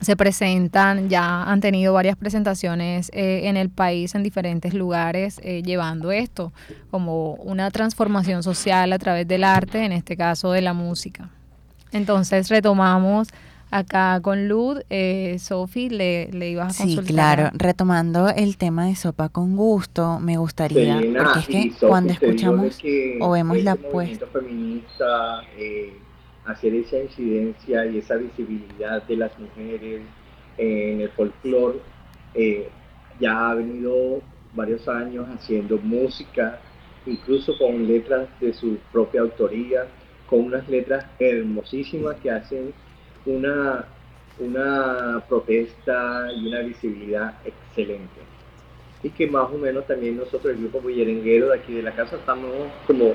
se 0.04 0.16
presentan, 0.16 1.10
ya 1.10 1.44
han 1.44 1.62
tenido 1.62 1.94
varias 1.94 2.18
presentaciones 2.18 3.10
eh, 3.14 3.42
en 3.46 3.58
el 3.58 3.70
país, 3.70 4.16
en 4.16 4.24
diferentes 4.24 4.74
lugares, 4.74 5.40
eh, 5.44 5.64
llevando 5.64 6.12
esto 6.12 6.52
como 6.92 7.34
una 7.36 7.72
transformación 7.72 8.44
social 8.44 8.92
a 8.94 9.00
través 9.00 9.28
del 9.28 9.44
arte, 9.44 9.84
en 9.86 9.92
este 9.92 10.18
caso 10.18 10.52
de 10.52 10.62
la 10.62 10.74
música. 10.74 11.30
Entonces 11.92 12.50
retomamos 12.50 13.30
acá 13.78 14.20
con 14.22 14.48
Lud. 14.48 14.82
Eh, 14.90 15.38
Sofi, 15.40 15.90
le, 15.90 16.30
le 16.32 16.50
ibas 16.52 16.80
a 16.80 16.84
Sí, 16.84 16.96
consultar. 16.96 17.36
claro. 17.38 17.50
Retomando 17.54 18.30
el 18.30 18.58
tema 18.58 18.86
de 18.88 18.96
sopa 18.96 19.30
con 19.30 19.56
gusto, 19.56 20.20
me 20.20 20.38
gustaría, 20.38 20.96
Selena, 21.00 21.24
porque 21.24 21.40
es 21.40 21.46
que 21.48 21.70
Sophie, 21.72 21.88
cuando 21.90 22.14
escuchamos 22.14 22.78
que 22.78 23.18
o 23.22 23.32
vemos 23.32 23.62
la 23.64 23.74
este 23.74 23.90
movimiento 23.92 24.28
feminista, 24.28 25.42
eh, 25.58 25.94
hacer 26.46 26.74
esa 26.76 26.98
incidencia 27.00 27.86
y 27.86 27.98
esa 28.00 28.16
visibilidad 28.16 29.02
de 29.04 29.16
las 29.18 29.32
mujeres 29.40 30.02
en 30.58 31.02
el 31.02 31.10
folclore, 31.10 31.80
eh, 32.36 32.70
ya 33.20 33.50
ha 33.52 33.56
venido 33.56 34.22
varios 34.54 34.88
años 34.88 35.26
haciendo 35.36 35.78
música, 35.80 36.60
incluso 37.06 37.58
con 37.58 37.88
letras 37.88 38.28
de 38.40 38.54
su 38.54 38.78
propia 38.92 39.22
autoría, 39.22 39.88
con 40.28 40.42
unas 40.42 40.68
letras 40.70 41.06
hermosísimas 41.20 42.16
que 42.22 42.32
hacen 42.32 42.74
una, 43.26 43.86
una 44.40 45.24
protesta 45.28 46.32
y 46.36 46.48
una 46.48 46.60
visibilidad 46.60 47.36
excelente 47.46 48.34
y 49.04 49.10
que 49.10 49.28
más 49.28 49.52
o 49.52 49.58
menos 49.58 49.86
también 49.86 50.18
nosotros, 50.18 50.54
el 50.54 50.62
grupo 50.62 50.80
bullerenguero 50.80 51.50
de 51.50 51.60
aquí 51.60 51.74
de 51.74 51.84
la 51.84 51.92
casa, 51.92 52.16
estamos 52.16 52.52
como 52.88 53.12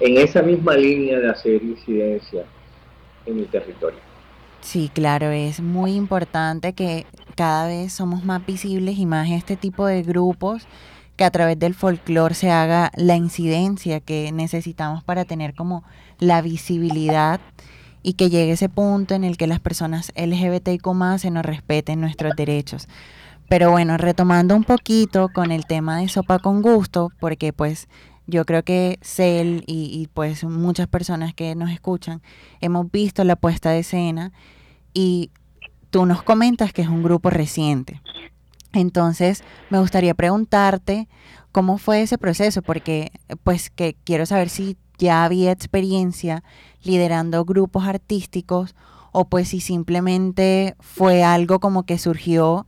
en 0.00 0.16
esa 0.16 0.42
misma 0.42 0.74
línea 0.74 1.18
de 1.18 1.28
hacer 1.28 1.62
incidencia 1.62 2.44
en 3.26 3.38
el 3.38 3.46
territorio. 3.46 4.00
Sí, 4.62 4.90
claro, 4.92 5.30
es 5.30 5.60
muy 5.60 5.92
importante 5.92 6.72
que 6.72 7.06
cada 7.36 7.68
vez 7.68 7.92
somos 7.92 8.24
más 8.24 8.44
visibles 8.44 8.98
y 8.98 9.06
más 9.06 9.30
este 9.30 9.56
tipo 9.56 9.86
de 9.86 10.02
grupos 10.02 10.66
que 11.16 11.24
a 11.24 11.30
través 11.30 11.58
del 11.58 11.74
folclore 11.74 12.34
se 12.34 12.50
haga 12.50 12.90
la 12.96 13.16
incidencia 13.16 14.00
que 14.00 14.32
necesitamos 14.32 15.04
para 15.04 15.24
tener 15.24 15.54
como 15.54 15.84
la 16.18 16.42
visibilidad 16.42 17.40
y 18.02 18.14
que 18.14 18.30
llegue 18.30 18.52
ese 18.52 18.68
punto 18.68 19.14
en 19.14 19.24
el 19.24 19.36
que 19.36 19.46
las 19.46 19.60
personas 19.60 20.12
LGBTIQ 20.16 20.86
se 21.18 21.30
nos 21.30 21.44
respeten 21.44 22.00
nuestros 22.00 22.34
derechos. 22.36 22.88
Pero 23.48 23.70
bueno, 23.70 23.96
retomando 23.96 24.54
un 24.54 24.64
poquito 24.64 25.28
con 25.30 25.50
el 25.50 25.66
tema 25.66 25.98
de 25.98 26.08
sopa 26.08 26.38
con 26.38 26.60
gusto, 26.60 27.10
porque 27.18 27.52
pues 27.52 27.88
yo 28.26 28.44
creo 28.44 28.62
que 28.62 28.98
Cel 29.00 29.64
y, 29.66 29.90
y, 29.92 30.06
pues 30.12 30.44
muchas 30.44 30.86
personas 30.86 31.32
que 31.32 31.54
nos 31.54 31.70
escuchan 31.70 32.20
hemos 32.60 32.90
visto 32.92 33.24
la 33.24 33.36
puesta 33.36 33.70
de 33.70 33.78
escena 33.78 34.32
y 34.92 35.30
tú 35.90 36.04
nos 36.04 36.22
comentas 36.22 36.74
que 36.74 36.82
es 36.82 36.88
un 36.88 37.02
grupo 37.02 37.30
reciente. 37.30 38.02
Entonces, 38.74 39.44
me 39.70 39.78
gustaría 39.78 40.12
preguntarte 40.12 41.08
cómo 41.52 41.78
fue 41.78 42.02
ese 42.02 42.18
proceso, 42.18 42.62
porque 42.62 43.12
pues 43.44 43.70
que 43.70 43.96
quiero 44.04 44.26
saber 44.26 44.50
si 44.50 44.76
ya 44.98 45.24
había 45.24 45.52
experiencia 45.52 46.42
liderando 46.82 47.44
grupos 47.44 47.84
artísticos 47.86 48.74
o 49.12 49.24
pues 49.24 49.48
si 49.48 49.60
simplemente 49.60 50.76
fue 50.80 51.24
algo 51.24 51.60
como 51.60 51.84
que 51.84 51.98
surgió 51.98 52.66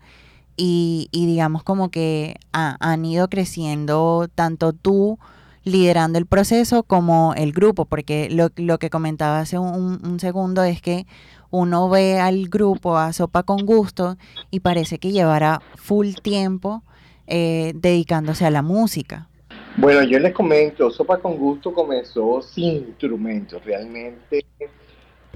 y, 0.56 1.08
y 1.12 1.26
digamos 1.26 1.62
como 1.62 1.90
que 1.90 2.36
ha, 2.52 2.76
han 2.80 3.04
ido 3.04 3.28
creciendo 3.28 4.28
tanto 4.34 4.72
tú 4.72 5.18
liderando 5.64 6.18
el 6.18 6.26
proceso 6.26 6.82
como 6.82 7.34
el 7.36 7.52
grupo, 7.52 7.84
porque 7.84 8.28
lo, 8.30 8.50
lo 8.56 8.78
que 8.78 8.90
comentaba 8.90 9.40
hace 9.40 9.58
un, 9.58 10.00
un, 10.04 10.20
segundo 10.20 10.62
es 10.62 10.80
que 10.80 11.06
uno 11.50 11.88
ve 11.88 12.18
al 12.18 12.48
grupo 12.48 12.96
a 12.96 13.12
Sopa 13.12 13.42
con 13.42 13.66
Gusto 13.66 14.16
y 14.50 14.60
parece 14.60 14.98
que 14.98 15.12
llevará 15.12 15.60
full 15.76 16.14
tiempo 16.22 16.82
eh, 17.26 17.72
dedicándose 17.76 18.46
a 18.46 18.50
la 18.50 18.62
música. 18.62 19.29
Bueno, 19.76 20.02
yo 20.02 20.18
les 20.18 20.34
comento, 20.34 20.90
Sopa 20.90 21.18
con 21.18 21.36
Gusto 21.36 21.72
comenzó 21.72 22.42
sin 22.42 22.88
instrumentos, 22.88 23.64
realmente 23.64 24.44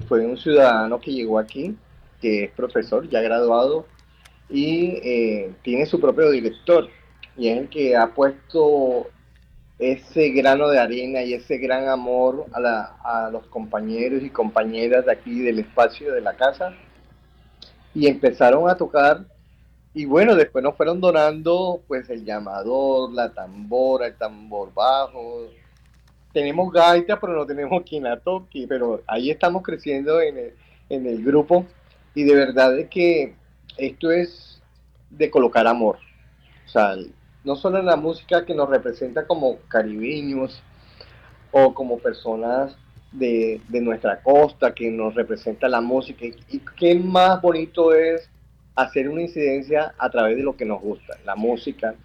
fue 0.07 0.25
un 0.25 0.37
ciudadano 0.37 0.99
que 0.99 1.13
llegó 1.13 1.39
aquí, 1.39 1.75
que 2.21 2.43
es 2.45 2.51
profesor, 2.51 3.09
ya 3.09 3.21
graduado, 3.21 3.85
y 4.49 4.99
eh, 5.03 5.53
tiene 5.63 5.85
su 5.85 5.99
propio 5.99 6.29
director, 6.29 6.89
y 7.37 7.47
es 7.47 7.59
el 7.59 7.69
que 7.69 7.95
ha 7.95 8.13
puesto 8.13 9.07
ese 9.79 10.29
grano 10.29 10.69
de 10.69 10.79
arena 10.79 11.21
y 11.23 11.33
ese 11.33 11.57
gran 11.57 11.87
amor 11.87 12.45
a, 12.53 12.59
la, 12.59 12.97
a, 13.03 13.29
los 13.29 13.45
compañeros 13.47 14.21
y 14.21 14.29
compañeras 14.29 15.05
de 15.05 15.11
aquí 15.11 15.41
del 15.41 15.59
espacio 15.59 16.13
de 16.13 16.21
la 16.21 16.33
casa. 16.33 16.73
Y 17.93 18.07
empezaron 18.07 18.69
a 18.69 18.75
tocar 18.75 19.25
y 19.95 20.03
bueno 20.03 20.35
después 20.35 20.61
nos 20.61 20.75
fueron 20.75 20.99
donando 20.99 21.81
pues 21.87 22.09
el 22.09 22.25
llamador 22.25 23.13
la 23.13 23.33
tambora 23.33 24.07
el 24.07 24.15
tambor 24.15 24.73
bajo. 24.73 25.47
Tenemos 26.33 26.71
gaita 26.73 27.17
pero 27.17 27.33
no 27.33 27.45
tenemos 27.45 27.81
toque 28.21 28.65
pero 28.67 29.01
ahí 29.07 29.31
estamos 29.31 29.63
creciendo 29.63 30.19
en 30.19 30.37
el, 30.37 30.53
en 30.89 31.07
el 31.07 31.23
grupo. 31.23 31.65
Y 32.13 32.23
de 32.25 32.35
verdad 32.35 32.77
es 32.77 32.89
que 32.89 33.35
esto 33.77 34.11
es 34.11 34.61
de 35.09 35.31
colocar 35.31 35.65
amor. 35.65 35.97
O 36.65 36.69
sea 36.69 36.95
no 37.45 37.55
solo 37.55 37.79
en 37.79 37.85
la 37.85 37.95
música 37.95 38.45
que 38.45 38.53
nos 38.53 38.69
representa 38.69 39.25
como 39.25 39.59
caribeños 39.69 40.61
o 41.51 41.73
como 41.73 41.99
personas 41.99 42.75
de, 43.13 43.61
de, 43.69 43.79
nuestra 43.79 44.21
costa, 44.21 44.73
que 44.73 44.91
nos 44.91 45.15
representa 45.15 45.69
la 45.69 45.79
música. 45.79 46.25
Y 46.25 46.59
qué 46.77 46.95
más 46.95 47.41
bonito 47.41 47.93
es 47.93 48.29
hacer 48.75 49.09
una 49.09 49.21
incidencia 49.21 49.93
a 49.97 50.09
través 50.09 50.37
de 50.37 50.43
lo 50.43 50.55
que 50.55 50.65
nos 50.65 50.81
gusta, 50.81 51.17
la 51.25 51.35
música. 51.35 51.95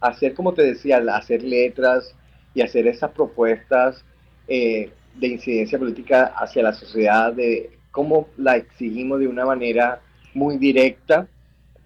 Hacer, 0.00 0.34
como 0.34 0.54
te 0.54 0.62
decía, 0.62 1.02
hacer 1.14 1.42
letras 1.42 2.14
y 2.54 2.62
hacer 2.62 2.86
esas 2.86 3.10
propuestas 3.10 4.04
eh, 4.48 4.90
de 5.14 5.26
incidencia 5.26 5.78
política 5.78 6.34
hacia 6.36 6.62
la 6.62 6.72
sociedad, 6.72 7.32
de 7.32 7.70
cómo 7.90 8.28
la 8.36 8.56
exigimos 8.56 9.20
de 9.20 9.28
una 9.28 9.46
manera 9.46 10.00
muy 10.32 10.58
directa, 10.58 11.28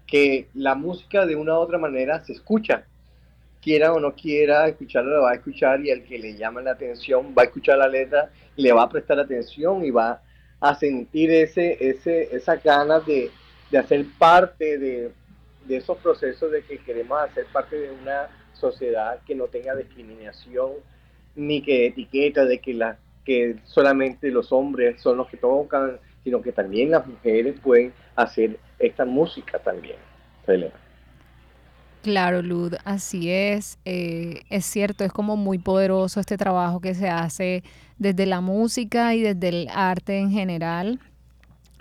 que 0.07 0.47
la 0.55 0.73
música 0.73 1.25
de 1.25 1.35
una 1.35 1.53
u 1.53 1.57
otra 1.57 1.77
manera 1.77 2.23
se 2.25 2.33
escucha 2.33 2.85
quiera 3.61 3.93
o 3.93 3.99
no 3.99 4.13
quiera 4.15 4.67
escucharlo, 4.67 5.17
lo 5.17 5.21
va 5.23 5.31
a 5.31 5.35
escuchar 5.35 5.81
y 5.85 5.89
el 5.89 6.03
que 6.03 6.17
le 6.17 6.35
llama 6.35 6.61
la 6.61 6.71
atención 6.71 7.33
va 7.37 7.43
a 7.43 7.45
escuchar 7.45 7.77
la 7.77 7.87
letra, 7.87 8.31
le 8.55 8.71
va 8.71 8.83
a 8.83 8.89
prestar 8.89 9.19
atención 9.19 9.83
y 9.83 9.91
va 9.91 10.21
a 10.61 10.75
sentir 10.75 11.31
ese, 11.31 11.77
ese, 11.79 12.35
esas 12.35 12.63
ganas 12.63 13.05
de, 13.05 13.29
de 13.71 13.77
hacer 13.77 14.05
parte 14.17 14.77
de, 14.77 15.11
de, 15.67 15.77
esos 15.77 15.97
procesos 15.97 16.51
de 16.51 16.63
que 16.63 16.77
queremos 16.79 17.19
hacer 17.21 17.45
parte 17.53 17.77
de 17.77 17.91
una 17.91 18.29
sociedad 18.53 19.19
que 19.25 19.35
no 19.35 19.45
tenga 19.45 19.75
discriminación 19.75 20.71
ni 21.35 21.61
que 21.61 21.87
etiqueta 21.87 22.45
de 22.45 22.59
que, 22.59 22.73
la, 22.73 22.97
que 23.23 23.57
solamente 23.63 24.31
los 24.31 24.51
hombres 24.51 25.01
son 25.01 25.17
los 25.17 25.27
que 25.27 25.37
tocan, 25.37 25.99
sino 26.23 26.41
que 26.41 26.51
también 26.51 26.91
las 26.91 27.05
mujeres 27.05 27.59
pueden 27.61 27.93
hacer 28.15 28.59
esta 28.79 29.05
música 29.05 29.59
también. 29.59 29.97
Elena. 30.47 30.73
Claro, 32.01 32.41
Lud, 32.41 32.75
así 32.85 33.29
es. 33.29 33.77
Eh, 33.83 34.41
es 34.49 34.65
cierto, 34.65 35.03
es 35.03 35.11
como 35.11 35.35
muy 35.35 35.57
poderoso 35.57 36.19
este 36.19 36.37
trabajo 36.37 36.79
que 36.79 36.95
se 36.95 37.09
hace 37.09 37.63
desde 37.97 38.25
la 38.25 38.39
música 38.39 39.13
y 39.15 39.21
desde 39.21 39.49
el 39.49 39.67
arte 39.73 40.17
en 40.17 40.31
general. 40.31 40.99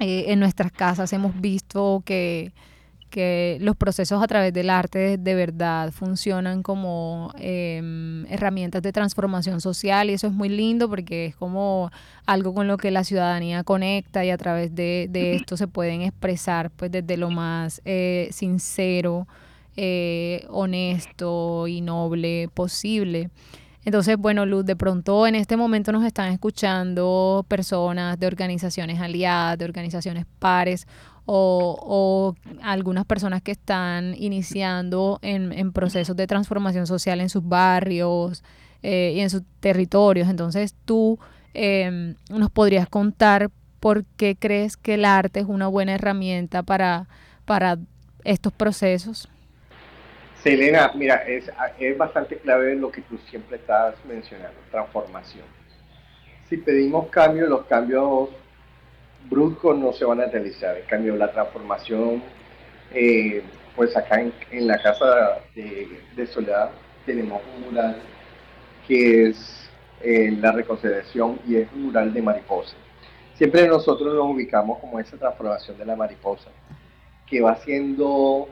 Eh, 0.01 0.27
en 0.29 0.41
nuestras 0.41 0.71
casas 0.71 1.13
hemos 1.13 1.41
visto 1.41 2.03
que, 2.05 2.53
que, 3.11 3.59
los 3.61 3.77
procesos 3.77 4.23
a 4.23 4.27
través 4.29 4.53
del 4.53 4.71
arte 4.71 4.99
de, 4.99 5.19
de 5.19 5.35
verdad 5.35 5.91
funcionan 5.91 6.63
como 6.63 7.33
eh, 7.39 8.25
herramientas 8.29 8.81
de 8.83 8.93
transformación 8.93 9.61
social 9.61 10.09
y 10.09 10.13
eso 10.13 10.29
es 10.29 10.33
muy 10.33 10.49
lindo 10.49 10.89
porque 10.89 11.27
es 11.27 11.37
como 11.37 11.91
algo 12.27 12.55
con 12.55 12.69
lo 12.69 12.77
que 12.77 12.93
la 12.93 13.03
ciudadanía 13.03 13.65
conecta 13.65 14.25
y 14.25 14.31
a 14.31 14.39
través 14.39 14.75
de, 14.75 15.09
de 15.11 15.35
esto 15.35 15.57
se 15.57 15.67
pueden 15.67 16.03
expresar 16.03 16.71
pues 16.71 16.93
desde 16.93 17.17
lo 17.17 17.31
más 17.31 17.83
eh, 17.85 18.29
sincero 18.31 19.27
eh, 19.81 20.45
honesto 20.49 21.69
y 21.69 21.83
noble 21.83 22.49
posible. 22.53 23.31
Entonces, 23.85 24.17
bueno, 24.19 24.45
Luz, 24.45 24.64
de 24.64 24.77
pronto 24.77 25.27
en 25.27 25.35
este 25.35 25.57
momento 25.57 25.93
nos 25.93 26.05
están 26.05 26.33
escuchando 26.33 27.45
personas 27.49 28.19
de 28.19 28.27
organizaciones 28.27 29.01
aliadas, 29.01 29.59
de 29.59 29.64
organizaciones 29.64 30.27
pares 30.38 30.87
o, 31.25 32.35
algunas 32.62 33.05
personas 33.05 33.43
que 33.43 33.53
están 33.53 34.14
iniciando 34.17 35.19
en, 35.23 35.73
procesos 35.73 36.17
de 36.17 36.27
transformación 36.27 36.87
social 36.87 37.21
en 37.21 37.29
sus 37.29 37.47
barrios 37.47 38.43
eh, 38.83 39.12
y 39.14 39.21
en 39.21 39.31
sus 39.31 39.43
territorios. 39.61 40.29
Entonces, 40.29 40.75
tú 40.85 41.19
eh, 41.55 42.14
nos 42.31 42.51
podrías 42.51 42.88
contar 42.88 43.51
por 43.79 44.05
qué 44.17 44.37
crees 44.37 44.77
que 44.77 44.95
el 44.95 45.05
arte 45.05 45.41
es 45.41 45.47
una 45.47 45.69
buena 45.69 45.95
herramienta 45.95 46.62
para 46.62 47.07
estos 48.25 48.53
procesos. 48.53 49.29
Selena, 50.42 50.92
mira, 50.94 51.16
es, 51.27 51.51
es 51.79 51.98
bastante 51.98 52.37
clave 52.37 52.77
lo 52.77 52.90
que 52.92 53.03
tú 53.03 53.18
siempre 53.29 53.57
estás 53.57 53.94
mencionando, 54.05 54.59
transformación. 54.70 55.44
Si 56.48 56.57
pedimos 56.57 57.09
cambios, 57.09 57.48
los 57.48 57.66
cambios 57.66 58.31
bruscos 59.29 59.77
no 59.77 59.92
se 59.92 60.05
van 60.05 60.20
a 60.20 60.27
realizar. 60.27 60.77
En 60.77 60.87
cambio, 60.87 61.16
la 61.16 61.33
transformación, 61.33 62.22
eh, 62.92 63.42
pues 63.74 63.96
acá 63.96 64.20
en, 64.20 64.33
en, 64.51 64.66
la 64.66 64.81
casa 64.81 65.40
de, 65.55 65.88
de, 66.14 66.27
Soledad 66.27 66.70
tenemos 67.05 67.42
un 67.57 67.64
mural 67.64 67.96
que 68.87 69.29
es 69.29 69.68
eh, 70.01 70.31
la 70.40 70.53
reconciliación 70.53 71.40
y 71.46 71.57
es 71.57 71.68
un 71.72 71.87
mural 71.87 72.12
de 72.14 72.22
mariposa. 72.22 72.77
Siempre 73.35 73.66
nosotros 73.66 74.14
nos 74.14 74.35
ubicamos 74.35 74.79
como 74.79 74.98
esa 74.98 75.16
transformación 75.16 75.79
de 75.79 75.85
la 75.85 75.96
mariposa, 75.96 76.51
que 77.27 77.40
va 77.40 77.57
siendo 77.57 78.48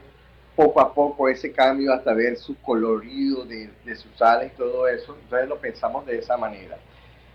poco 0.57 0.81
a 0.81 0.93
poco 0.93 1.29
ese 1.29 1.53
cambio 1.53 1.93
hasta 1.93 2.15
ver 2.15 2.37
su 2.39 2.57
colorido 2.63 3.45
de, 3.45 3.71
de, 3.85 3.95
sus 3.95 4.21
alas 4.23 4.47
y 4.53 4.57
todo 4.57 4.89
eso. 4.89 5.17
Entonces 5.23 5.49
lo 5.49 5.59
pensamos 5.59 6.07
de 6.07 6.19
esa 6.19 6.37
manera. 6.39 6.79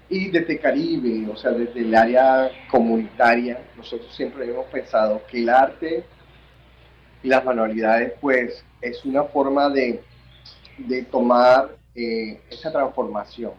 Y 0.10 0.29
desde 0.29 0.60
Caribe, 0.60 1.31
o 1.31 1.38
sea, 1.38 1.51
desde 1.51 1.79
el 1.79 1.95
área 1.95 2.51
comunitaria, 2.69 3.63
nosotros 3.77 4.13
siempre 4.13 4.49
hemos 4.49 4.65
pensado 4.65 5.21
que 5.27 5.39
el 5.39 5.49
arte 5.49 6.03
y 7.23 7.29
las 7.29 7.45
manualidades, 7.45 8.13
pues, 8.19 8.65
es 8.81 9.05
una 9.05 9.23
forma 9.23 9.69
de, 9.69 10.03
de 10.79 11.03
tomar 11.03 11.77
eh, 11.95 12.41
esa 12.49 12.71
transformación, 12.71 13.53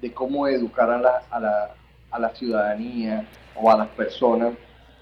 de 0.00 0.12
cómo 0.12 0.46
educar 0.46 0.90
a 0.90 0.98
la, 0.98 1.22
a, 1.30 1.40
la, 1.40 1.74
a 2.10 2.18
la 2.18 2.34
ciudadanía 2.34 3.26
o 3.56 3.70
a 3.70 3.78
las 3.78 3.88
personas 3.88 4.54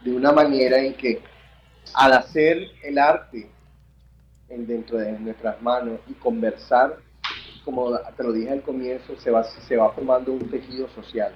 de 0.02 0.12
una 0.12 0.32
manera 0.32 0.78
en 0.78 0.94
que 0.94 1.20
al 1.94 2.12
hacer 2.12 2.58
el 2.84 2.98
arte 2.98 3.50
en 4.48 4.66
dentro 4.66 4.98
de 4.98 5.12
nuestras 5.12 5.61
manos 5.62 6.00
y 6.08 6.14
conversar, 6.14 6.98
como 7.64 7.98
te 7.98 8.22
lo 8.22 8.32
dije 8.32 8.50
al 8.50 8.62
comienzo, 8.62 9.16
se 9.16 9.30
va, 9.30 9.44
se 9.44 9.76
va 9.76 9.92
formando 9.92 10.32
un 10.32 10.48
tejido 10.48 10.88
social 10.88 11.32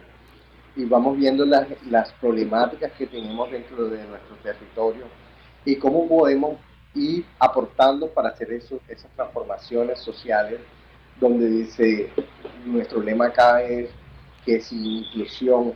y 0.75 0.85
vamos 0.85 1.19
viendo 1.19 1.45
las, 1.45 1.67
las 1.91 2.13
problemáticas 2.15 2.93
que 2.93 3.07
tenemos 3.07 3.51
dentro 3.51 3.89
de 3.89 4.03
nuestro 4.07 4.37
territorio 4.43 5.05
y 5.65 5.77
cómo 5.77 6.09
podemos 6.09 6.57
y 6.95 7.25
aportando 7.39 8.09
para 8.09 8.31
hacer 8.31 8.53
eso, 8.53 8.81
esas 8.89 9.11
transformaciones 9.13 9.99
sociales 10.01 10.61
donde 11.21 11.49
dice 11.49 12.11
nuestro 12.65 13.03
lema 13.03 13.27
acá 13.27 13.63
es 13.63 13.91
que 14.45 14.61
sin 14.61 14.85
inclusión 14.85 15.75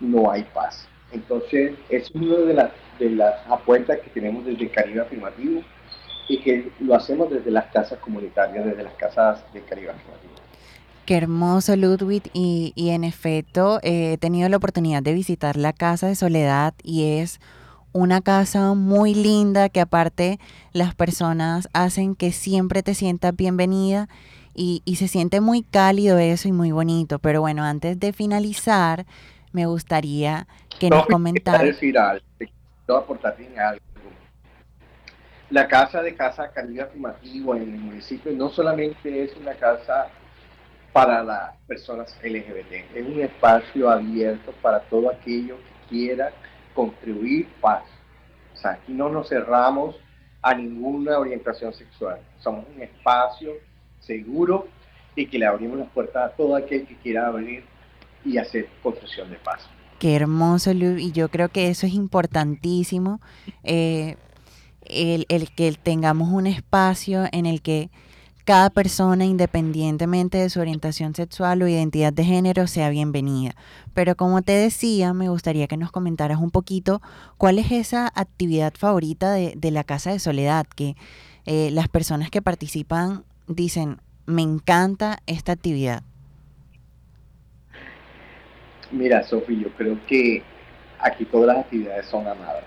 no 0.00 0.30
hay 0.30 0.42
paz. 0.44 0.88
Entonces, 1.12 1.74
es 1.88 2.10
una 2.10 2.36
de 2.38 2.54
las, 2.54 2.72
de 2.98 3.10
las 3.10 3.46
apuestas 3.48 4.00
que 4.00 4.10
tenemos 4.10 4.44
desde 4.44 4.68
Caribe 4.68 5.00
Afirmativo 5.00 5.62
y 6.28 6.42
que 6.42 6.74
lo 6.78 6.94
hacemos 6.94 7.30
desde 7.30 7.50
las 7.50 7.70
casas 7.72 7.98
comunitarias, 8.00 8.64
desde 8.66 8.82
las 8.84 8.94
casas 8.94 9.44
de 9.52 9.64
Caribe. 9.64 9.92
Qué 11.04 11.16
hermoso, 11.16 11.76
Ludwig. 11.76 12.30
Y, 12.32 12.72
y 12.76 12.90
en 12.90 13.04
efecto, 13.04 13.78
eh, 13.82 14.14
he 14.14 14.18
tenido 14.18 14.48
la 14.48 14.56
oportunidad 14.56 15.02
de 15.02 15.12
visitar 15.12 15.56
la 15.56 15.72
Casa 15.74 16.06
de 16.06 16.14
Soledad 16.16 16.74
y 16.82 17.18
es 17.18 17.40
una 17.92 18.22
casa 18.22 18.74
muy 18.74 19.14
linda 19.14 19.68
que 19.68 19.80
aparte 19.80 20.38
las 20.72 20.94
personas 20.94 21.68
hacen 21.74 22.16
que 22.16 22.32
siempre 22.32 22.82
te 22.82 22.94
sientas 22.94 23.36
bienvenida 23.36 24.08
y, 24.54 24.82
y 24.84 24.96
se 24.96 25.08
siente 25.08 25.40
muy 25.40 25.62
cálido 25.62 26.18
eso 26.18 26.48
y 26.48 26.52
muy 26.52 26.72
bonito. 26.72 27.18
Pero 27.20 27.40
bueno, 27.42 27.64
antes 27.64 28.00
de 28.00 28.12
finalizar, 28.14 29.06
me 29.52 29.66
gustaría 29.66 30.48
que 30.78 30.90
nos 30.90 31.06
No, 31.08 31.18
quisiera 31.32 31.58
comentara. 31.58 31.64
decir 31.66 31.98
algo, 31.98 32.24
aportar 32.88 33.36
algo. 33.58 33.80
La 35.54 35.68
casa 35.68 36.02
de 36.02 36.16
casa 36.16 36.50
Caribe 36.50 36.82
Afirmativo 36.82 37.54
en 37.54 37.62
el 37.62 37.78
municipio 37.78 38.32
no 38.32 38.48
solamente 38.48 39.22
es 39.22 39.36
una 39.36 39.54
casa 39.54 40.08
para 40.92 41.22
las 41.22 41.54
personas 41.68 42.18
LGBT, 42.24 42.92
es 42.92 43.06
un 43.06 43.20
espacio 43.20 43.88
abierto 43.88 44.52
para 44.60 44.80
todo 44.80 45.08
aquello 45.08 45.58
que 45.58 45.88
quiera 45.90 46.32
contribuir 46.74 47.46
paz. 47.60 47.84
O 48.52 48.56
sea, 48.56 48.72
aquí 48.72 48.92
no 48.92 49.08
nos 49.08 49.28
cerramos 49.28 49.94
a 50.42 50.54
ninguna 50.56 51.20
orientación 51.20 51.72
sexual. 51.72 52.18
Somos 52.40 52.64
un 52.74 52.82
espacio 52.82 53.52
seguro 54.00 54.66
y 55.14 55.26
que 55.26 55.38
le 55.38 55.46
abrimos 55.46 55.78
las 55.78 55.88
puertas 55.90 56.32
a 56.32 56.34
todo 56.34 56.56
aquel 56.56 56.84
que 56.84 56.96
quiera 56.96 57.30
venir 57.30 57.62
y 58.24 58.38
hacer 58.38 58.66
construcción 58.82 59.30
de 59.30 59.36
paz. 59.36 59.68
Qué 60.00 60.16
hermoso, 60.16 60.74
Lu, 60.74 60.98
y 60.98 61.12
yo 61.12 61.28
creo 61.28 61.48
que 61.48 61.68
eso 61.68 61.86
es 61.86 61.94
importantísimo, 61.94 63.20
eh, 63.62 64.16
el, 64.86 65.26
el 65.28 65.50
que 65.50 65.72
tengamos 65.72 66.28
un 66.30 66.46
espacio 66.46 67.24
en 67.32 67.46
el 67.46 67.62
que 67.62 67.90
cada 68.44 68.68
persona, 68.68 69.24
independientemente 69.24 70.36
de 70.36 70.50
su 70.50 70.60
orientación 70.60 71.14
sexual 71.14 71.62
o 71.62 71.68
identidad 71.68 72.12
de 72.12 72.24
género, 72.24 72.66
sea 72.66 72.90
bienvenida. 72.90 73.54
Pero 73.94 74.16
como 74.16 74.42
te 74.42 74.52
decía, 74.52 75.14
me 75.14 75.30
gustaría 75.30 75.66
que 75.66 75.78
nos 75.78 75.90
comentaras 75.90 76.38
un 76.38 76.50
poquito 76.50 77.00
cuál 77.38 77.58
es 77.58 77.72
esa 77.72 78.12
actividad 78.14 78.74
favorita 78.76 79.32
de, 79.32 79.54
de 79.56 79.70
la 79.70 79.82
Casa 79.82 80.10
de 80.10 80.18
Soledad, 80.18 80.66
que 80.66 80.94
eh, 81.46 81.70
las 81.72 81.88
personas 81.88 82.30
que 82.30 82.42
participan 82.42 83.24
dicen, 83.48 83.98
me 84.26 84.42
encanta 84.42 85.18
esta 85.26 85.52
actividad. 85.52 86.02
Mira, 88.90 89.22
Sofi, 89.22 89.58
yo 89.58 89.70
creo 89.74 89.98
que 90.06 90.42
aquí 91.00 91.24
todas 91.24 91.48
las 91.48 91.64
actividades 91.64 92.06
son 92.06 92.26
amadas. 92.26 92.64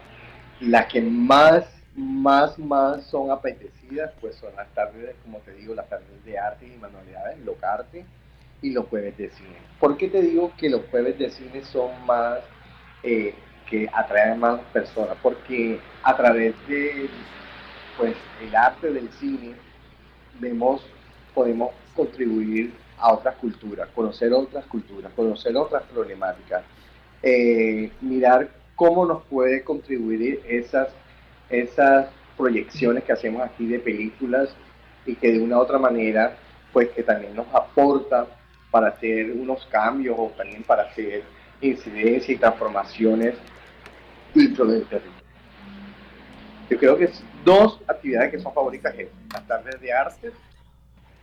Las 0.60 0.88
que 0.88 1.02
más, 1.02 1.66
más, 1.98 2.58
más 2.60 3.04
son 3.06 3.32
apetecidas, 3.32 4.12
pues 4.22 4.36
son 4.36 4.56
las 4.56 4.70
tardes, 4.76 5.16
como 5.24 5.40
te 5.40 5.52
digo, 5.54 5.74
las 5.74 5.90
tardes 5.90 6.24
de 6.26 6.38
arte 6.38 6.68
y 6.68 6.78
manualidades, 6.78 7.40
locarte 7.40 8.06
y 8.62 8.72
los 8.72 8.86
jueves 8.86 9.18
de 9.18 9.30
cine. 9.32 9.58
¿Por 9.80 9.98
qué 9.98 10.08
te 10.08 10.22
digo 10.22 10.52
que 10.58 10.70
los 10.70 10.82
jueves 10.92 11.18
de 11.18 11.32
cine 11.32 11.64
son 11.64 11.90
más, 12.06 12.40
eh, 13.04 13.34
que 13.70 13.90
atraen 13.92 14.40
más 14.40 14.62
personas? 14.72 15.18
Porque 15.24 15.80
a 16.04 16.16
través 16.16 16.56
de, 16.68 17.10
pues, 17.98 18.16
el 18.42 18.56
arte 18.56 18.92
del 18.92 19.10
cine, 19.14 19.56
vemos, 20.40 20.86
podemos 21.34 21.72
contribuir 21.96 22.74
a 23.00 23.14
otras 23.14 23.36
culturas, 23.36 23.90
conocer 23.96 24.32
otras 24.34 24.66
culturas, 24.66 25.12
conocer 25.16 25.56
otras 25.58 25.84
problemáticas, 25.84 26.64
eh, 27.24 27.92
mirar 28.02 28.50
cómo 28.76 29.06
nos 29.06 29.24
puede 29.24 29.64
contribuir 29.64 30.42
esas, 30.48 30.90
esas 31.50 32.08
proyecciones 32.36 33.04
que 33.04 33.14
hacemos 33.14 33.42
aquí 33.42 33.66
de 33.66 33.80
películas 33.80 34.50
y 35.06 35.16
que 35.16 35.32
de 35.32 35.40
una 35.40 35.58
u 35.58 35.62
otra 35.62 35.80
manera, 35.80 36.38
pues 36.72 36.90
que 36.90 37.04
también 37.04 37.36
nos 37.36 37.48
aporta 37.54 38.28
para 38.72 38.90
hacer 38.90 39.32
unos 39.32 39.66
cambios 39.68 40.16
o 40.18 40.32
también 40.38 40.64
para 40.64 40.84
hacer 40.84 41.24
incidencias 41.62 42.30
y 42.30 42.38
transformaciones 42.38 43.36
dentro 44.34 44.66
del 44.66 44.84
territorio. 44.84 45.18
Yo 46.70 46.78
creo 46.78 46.98
que 46.98 47.06
es 47.06 47.24
dos 47.46 47.80
actividades 47.88 48.32
que 48.32 48.40
son 48.40 48.54
favoritas, 48.54 48.94
es 48.98 49.08
las 49.34 49.48
tardes 49.48 49.80
de 49.80 49.94
arte 49.94 50.32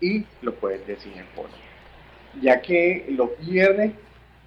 y 0.01 0.25
los 0.43 0.55
jueves 0.57 0.87
de 0.87 0.97
cine 0.97 1.19
en. 1.19 2.43
Ya 2.43 2.61
que 2.61 3.07
los 3.11 3.31
viernes 3.47 3.93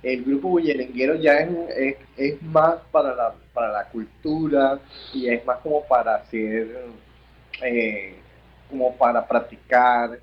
el 0.08 0.24
grupo 0.24 0.50
bullerenguero 0.50 1.16
ya 1.16 1.40
es, 1.40 1.98
es, 2.16 2.42
más 2.42 2.76
para 2.92 3.14
la, 3.14 3.34
para 3.54 3.72
la 3.74 3.90
cultura 3.90 4.80
y 5.14 5.28
es 5.28 5.46
más 5.46 5.58
como 5.60 5.84
para 5.86 6.16
hacer, 6.16 6.86
eh, 7.62 8.16
como 8.70 8.96
para 8.96 9.28
practicar 9.28 10.20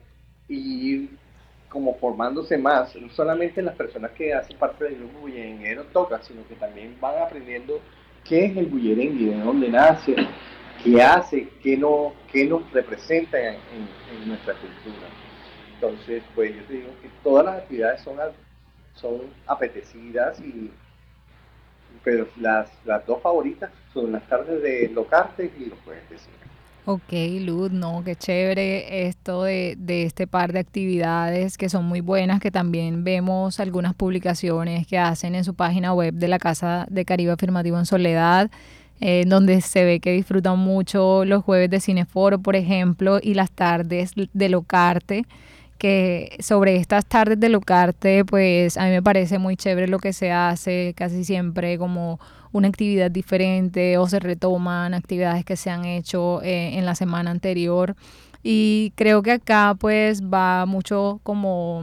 y 0.49 1.11
como 1.69 1.95
formándose 1.97 2.57
más. 2.57 2.97
No 2.97 3.11
solamente 3.11 3.61
las 3.61 3.77
personas 3.77 4.13
que 4.13 4.33
hacen 4.33 4.57
parte 4.57 4.85
del 4.85 4.97
grupo 4.97 5.21
bullerenguero 5.21 5.85
tocan, 5.93 6.23
sino 6.23 6.47
que 6.49 6.55
también 6.55 6.97
van 6.99 7.23
aprendiendo 7.23 7.81
qué 8.27 8.47
es 8.47 8.57
el 8.57 8.67
bullerengue, 8.67 9.35
de 9.35 9.41
dónde 9.41 9.69
nace, 9.69 10.15
qué 10.83 11.03
hace, 11.03 11.49
qué, 11.63 11.77
no, 11.77 12.15
qué 12.33 12.47
nos 12.47 12.71
representa 12.73 13.39
en, 13.39 13.59
nuestra 14.27 14.55
cultura. 14.55 15.09
Entonces, 15.75 16.23
pues 16.35 16.55
yo 16.57 16.63
digo 16.71 16.89
que 17.03 17.11
todas 17.23 17.45
las 17.45 17.57
actividades 17.57 18.01
son, 18.01 18.17
son 18.95 19.23
apetecidas, 19.47 20.39
y, 20.41 20.71
pero 22.03 22.29
las, 22.41 22.71
las 22.85 23.05
dos 23.07 23.21
favoritas 23.23 23.71
son 23.93 24.13
las 24.13 24.27
tardes 24.29 24.63
de 24.63 24.91
Locarte 24.95 25.53
y 25.59 25.67
los 25.67 25.79
jueves 25.85 26.09
de 26.11 26.19
cine. 26.19 26.35
Ok, 26.87 27.47
Luz, 27.47 27.71
no, 27.71 28.03
qué 28.05 28.15
chévere 28.15 29.07
esto 29.07 29.45
de, 29.45 29.75
de 29.79 30.03
este 30.03 30.27
par 30.27 30.53
de 30.53 30.59
actividades 30.59 31.57
que 31.57 31.71
son 31.71 31.87
muy 31.87 32.03
buenas, 32.03 32.41
que 32.41 32.51
también 32.51 33.05
vemos 33.05 33.59
algunas 33.59 33.95
publicaciones 33.95 34.87
que 34.87 34.99
hacen 34.99 35.35
en 35.35 35.45
su 35.45 35.55
página 35.55 35.95
web 35.95 36.13
de 36.13 36.29
la 36.29 36.39
Casa 36.39 36.87
de 36.91 37.07
Caribe 37.07 37.33
Afirmativo 37.33 37.79
en 37.79 37.87
Soledad, 37.87 38.51
eh, 39.01 39.25
donde 39.27 39.63
se 39.63 39.85
ve 39.87 39.99
que 39.99 40.13
disfrutan 40.13 40.59
mucho 40.59 41.25
los 41.25 41.43
jueves 41.43 41.71
de 41.71 41.81
Cineforo, 41.81 42.41
por 42.41 42.55
ejemplo, 42.55 43.19
y 43.23 43.33
las 43.33 43.51
tardes 43.51 44.13
de 44.15 44.49
Locarte 44.51 45.25
que 45.85 46.39
sobre 46.41 46.77
estas 46.77 47.05
tardes 47.05 47.39
de 47.39 47.51
Locarte, 47.51 48.25
pues 48.25 48.79
a 48.79 48.85
mí 48.85 48.91
me 48.91 49.03
parece 49.03 49.39
muy 49.39 49.55
chévere 49.55 49.87
lo 49.87 49.99
que 49.99 50.15
se 50.15 50.33
hace, 50.33 50.95
casi 50.97 51.25
siempre 51.25 51.77
como 51.77 52.19
una 52.53 52.69
actividad 52.69 53.11
diferente 53.11 53.99
o 53.99 54.09
se 54.09 54.19
retoman 54.19 54.95
actividades 54.95 55.45
que 55.45 55.57
se 55.57 55.69
han 55.69 55.85
hecho 55.85 56.41
eh, 56.41 56.79
en 56.79 56.87
la 56.87 56.95
semana 56.95 57.31
anterior. 57.31 57.97
Y 58.43 58.95
creo 58.97 59.23
que 59.23 59.33
acá 59.33 59.77
pues 59.79 60.23
va 60.23 60.65
mucho 60.65 61.21
como 61.23 61.83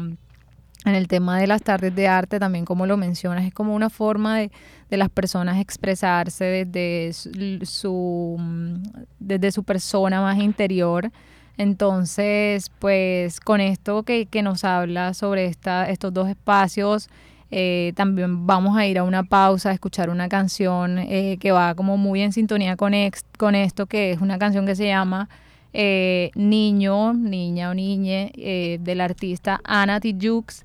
en 0.83 0.95
el 0.95 1.07
tema 1.07 1.39
de 1.39 1.45
las 1.45 1.61
tardes 1.61 1.93
de 1.93 2.07
arte, 2.07 2.39
también 2.39 2.65
como 2.65 2.87
lo 2.87 2.97
mencionas, 2.97 3.45
es 3.45 3.53
como 3.53 3.75
una 3.75 3.91
forma 3.91 4.39
de, 4.39 4.51
de 4.89 4.97
las 4.97 5.09
personas 5.09 5.59
expresarse 5.59 6.65
desde 6.65 7.13
su, 7.13 7.59
su, 7.65 8.81
desde 9.19 9.51
su 9.51 9.63
persona 9.63 10.21
más 10.21 10.39
interior. 10.39 11.11
Entonces, 11.57 12.71
pues 12.79 13.39
con 13.39 13.61
esto 13.61 14.03
que, 14.03 14.25
que 14.25 14.41
nos 14.41 14.63
habla 14.63 15.13
sobre 15.13 15.45
esta, 15.45 15.89
estos 15.89 16.13
dos 16.13 16.29
espacios, 16.29 17.09
eh, 17.51 17.91
también 17.95 18.47
vamos 18.47 18.77
a 18.77 18.85
ir 18.85 18.97
a 18.97 19.03
una 19.03 19.23
pausa, 19.23 19.71
a 19.71 19.73
escuchar 19.73 20.09
una 20.09 20.29
canción 20.29 20.97
eh, 20.99 21.37
que 21.39 21.51
va 21.51 21.75
como 21.75 21.97
muy 21.97 22.21
en 22.21 22.31
sintonía 22.31 22.77
con, 22.77 22.93
ex, 22.93 23.25
con 23.37 23.55
esto, 23.55 23.87
que 23.87 24.11
es 24.11 24.21
una 24.21 24.39
canción 24.39 24.65
que 24.65 24.75
se 24.75 24.87
llama 24.87 25.27
eh, 25.73 26.31
Niño, 26.35 27.13
Niña 27.13 27.71
o 27.71 27.73
Niñe, 27.73 28.31
del 28.79 29.01
artista 29.01 29.59
Ana 29.65 29.99
Tijoux, 29.99 30.63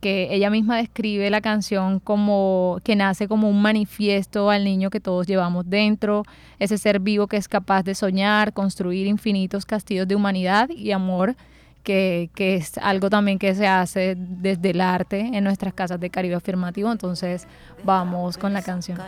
que 0.00 0.28
ella 0.34 0.50
misma 0.50 0.76
describe 0.76 1.28
la 1.30 1.40
canción 1.40 2.00
como 2.00 2.78
que 2.84 2.96
nace 2.96 3.26
como 3.26 3.48
un 3.48 3.60
manifiesto 3.60 4.50
al 4.50 4.64
niño 4.64 4.90
que 4.90 5.00
todos 5.00 5.26
llevamos 5.26 5.68
dentro, 5.68 6.22
ese 6.58 6.78
ser 6.78 7.00
vivo 7.00 7.26
que 7.26 7.36
es 7.36 7.48
capaz 7.48 7.82
de 7.82 7.94
soñar, 7.94 8.52
construir 8.52 9.06
infinitos 9.06 9.66
castillos 9.66 10.06
de 10.06 10.14
humanidad 10.14 10.68
y 10.70 10.92
amor 10.92 11.36
que, 11.82 12.30
que 12.34 12.56
es 12.56 12.76
algo 12.78 13.08
también 13.08 13.38
que 13.38 13.54
se 13.54 13.66
hace 13.66 14.14
desde 14.16 14.70
el 14.70 14.80
arte 14.80 15.20
en 15.20 15.42
nuestras 15.42 15.72
casas 15.72 15.98
de 15.98 16.10
Caribe 16.10 16.34
Afirmativo. 16.34 16.92
Entonces 16.92 17.46
vamos 17.84 18.36
con 18.38 18.52
la 18.52 18.62
canción. 18.62 18.98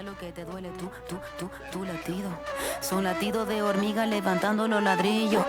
Tu 1.72 1.84
latido. 1.84 2.30
Son 2.80 3.04
latidos 3.04 3.48
de 3.48 3.62
hormiga 3.62 4.06
levantando 4.06 4.68
los 4.68 4.82
ladrillos. 4.82 5.44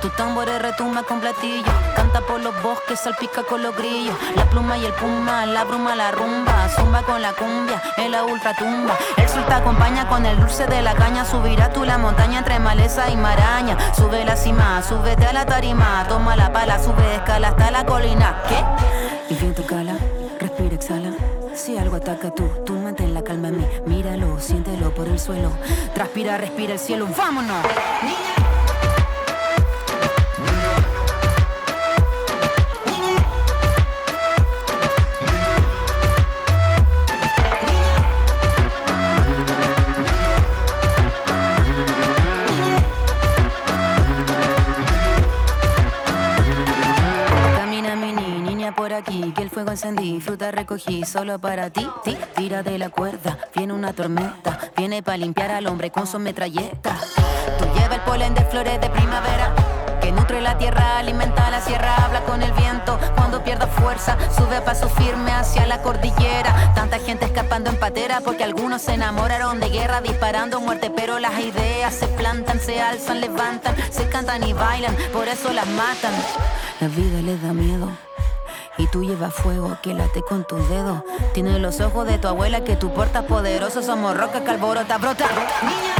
Tu 0.00 0.08
tambores 0.10 0.60
retumba 0.60 1.02
con 1.02 1.20
platillo. 1.20 1.72
Canta 1.94 2.20
por 2.20 2.40
los 2.40 2.62
bosques, 2.62 3.00
salpica 3.00 3.42
con 3.42 3.62
los 3.62 3.76
grillos. 3.76 4.16
La 4.34 4.44
pluma 4.50 4.76
y 4.78 4.84
el 4.84 4.92
puma, 4.92 5.46
la 5.46 5.64
bruma, 5.64 5.94
la 5.94 6.10
rumba. 6.10 6.68
Zumba 6.68 7.02
con 7.02 7.22
la 7.22 7.32
cumbia, 7.32 7.82
en 7.96 8.12
la 8.12 8.24
ultratumba. 8.24 8.96
El 9.16 9.28
sol 9.28 9.44
te 9.46 9.54
acompaña 9.54 10.08
con 10.08 10.26
el 10.26 10.38
dulce 10.38 10.66
de 10.66 10.82
la 10.82 10.94
caña. 10.94 11.24
Subirá 11.24 11.72
tú 11.72 11.84
la 11.84 11.98
montaña 11.98 12.38
entre 12.38 12.58
maleza 12.58 13.10
y 13.10 13.16
maraña. 13.16 13.76
Sube 13.94 14.24
la 14.24 14.36
cima, 14.36 14.82
súbete 14.82 15.26
a 15.26 15.32
la 15.32 15.46
tarima. 15.46 16.04
Toma 16.08 16.36
la 16.36 16.52
pala, 16.52 16.82
sube, 16.82 17.14
escala 17.14 17.48
hasta 17.48 17.70
la 17.70 17.84
colina. 17.84 18.42
¿Qué? 18.48 19.34
El 19.34 19.40
viento 19.40 19.64
cala, 19.66 19.94
respira, 20.40 20.74
exhala. 20.74 21.10
Si 21.56 21.78
algo 21.78 21.96
ataca 21.96 22.30
tú, 22.30 22.46
tú 22.66 22.74
mantén 22.74 23.14
la 23.14 23.22
calma 23.22 23.48
en 23.48 23.56
mí. 23.56 23.66
Míralo, 23.86 24.38
siéntelo 24.38 24.92
por 24.94 25.08
el 25.08 25.18
suelo. 25.18 25.50
Transpira, 25.94 26.36
respira 26.36 26.74
el 26.74 26.78
cielo. 26.78 27.08
¡Vámonos! 27.16 27.64
Encendí, 49.76 50.18
fruta 50.22 50.50
recogí, 50.50 51.04
solo 51.04 51.38
para 51.38 51.68
ti, 51.68 51.86
ti, 52.02 52.16
tira 52.34 52.62
de 52.62 52.78
la 52.78 52.88
cuerda, 52.88 53.36
viene 53.54 53.74
una 53.74 53.92
tormenta, 53.92 54.58
viene 54.74 55.02
para 55.02 55.18
limpiar 55.18 55.50
al 55.50 55.66
hombre 55.66 55.90
con 55.90 56.06
su 56.06 56.18
metralleta. 56.18 56.96
Tú 57.58 57.66
lleva 57.74 57.96
el 57.96 58.00
polen 58.00 58.32
de 58.32 58.42
flores 58.46 58.80
de 58.80 58.88
primavera, 58.88 59.54
que 60.00 60.12
nutre 60.12 60.40
la 60.40 60.56
tierra, 60.56 60.96
alimenta 60.96 61.50
la 61.50 61.60
sierra, 61.60 61.94
habla 61.96 62.22
con 62.22 62.42
el 62.42 62.52
viento, 62.52 62.98
cuando 63.16 63.44
pierda 63.44 63.66
fuerza, 63.66 64.16
sube 64.34 64.56
a 64.56 64.64
paso 64.64 64.88
firme 64.88 65.30
hacia 65.30 65.66
la 65.66 65.82
cordillera. 65.82 66.72
Tanta 66.74 66.98
gente 66.98 67.26
escapando 67.26 67.68
en 67.68 67.76
patera, 67.76 68.22
porque 68.22 68.44
algunos 68.44 68.80
se 68.80 68.94
enamoraron 68.94 69.60
de 69.60 69.68
guerra, 69.68 70.00
disparando 70.00 70.58
muerte, 70.58 70.90
pero 70.90 71.18
las 71.18 71.38
ideas 71.38 71.94
se 71.94 72.08
plantan, 72.08 72.60
se 72.60 72.80
alzan, 72.80 73.20
levantan, 73.20 73.76
se 73.90 74.08
cantan 74.08 74.42
y 74.42 74.54
bailan, 74.54 74.96
por 75.12 75.28
eso 75.28 75.52
las 75.52 75.66
matan. 75.66 76.14
La 76.80 76.88
vida 76.88 77.20
les 77.20 77.42
da 77.42 77.52
miedo. 77.52 77.90
Y 78.78 78.86
tú 78.88 79.02
llevas 79.02 79.32
fuego 79.32 79.78
que 79.82 79.94
late 79.94 80.22
con 80.22 80.44
tus 80.46 80.68
dedos. 80.68 81.02
Tienes 81.32 81.60
los 81.60 81.80
ojos 81.80 82.06
de 82.06 82.18
tu 82.18 82.28
abuela 82.28 82.62
que 82.62 82.76
tú 82.76 82.92
portas 82.92 83.24
poderoso. 83.24 83.82
Somos 83.82 84.16
roca 84.16 84.44
que 84.44 84.50
alborota, 84.50 84.98
brota. 84.98 85.26
Arriba. 85.26 85.96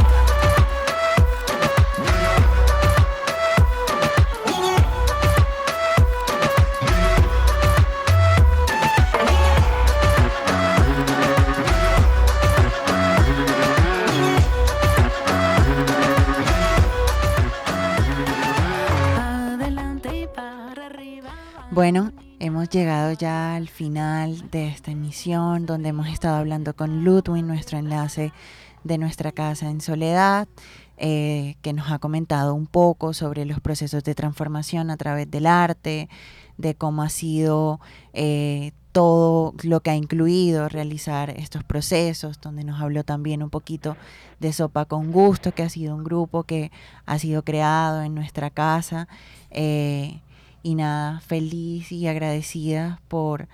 Bueno, 21.70 22.12
hemos 22.38 22.68
llegado 22.68 23.12
ya 23.12 23.56
al 23.56 23.68
final 23.68 24.50
de 24.50 24.68
esta 24.68 24.90
emisión 24.90 25.66
donde 25.66 25.90
hemos 25.90 26.08
estado 26.08 26.36
hablando 26.36 26.74
con 26.74 27.04
Ludwig, 27.04 27.44
nuestro 27.44 27.78
enlace 27.78 28.32
de 28.84 28.98
nuestra 28.98 29.32
casa 29.32 29.68
en 29.68 29.80
soledad, 29.80 30.48
eh, 30.98 31.56
que 31.62 31.72
nos 31.72 31.90
ha 31.90 31.98
comentado 31.98 32.54
un 32.54 32.66
poco 32.66 33.12
sobre 33.12 33.44
los 33.44 33.60
procesos 33.60 34.04
de 34.04 34.14
transformación 34.14 34.90
a 34.90 34.96
través 34.96 35.30
del 35.30 35.46
arte, 35.46 36.08
de 36.56 36.74
cómo 36.74 37.02
ha 37.02 37.08
sido 37.08 37.80
eh, 38.12 38.72
todo 38.92 39.54
lo 39.62 39.80
que 39.80 39.90
ha 39.90 39.96
incluido 39.96 40.68
realizar 40.68 41.30
estos 41.30 41.64
procesos, 41.64 42.40
donde 42.40 42.64
nos 42.64 42.80
habló 42.80 43.04
también 43.04 43.42
un 43.42 43.50
poquito 43.50 43.96
de 44.40 44.52
Sopa 44.52 44.86
con 44.86 45.12
Gusto, 45.12 45.52
que 45.52 45.62
ha 45.62 45.68
sido 45.68 45.94
un 45.94 46.04
grupo 46.04 46.44
que 46.44 46.70
ha 47.04 47.18
sido 47.18 47.42
creado 47.42 48.02
en 48.02 48.14
nuestra 48.14 48.50
casa. 48.50 49.08
eh, 49.50 50.20
y 50.66 50.74
nada, 50.74 51.20
feliz 51.20 51.92
y 51.92 52.08
agradecida 52.08 53.00
por 53.06 53.46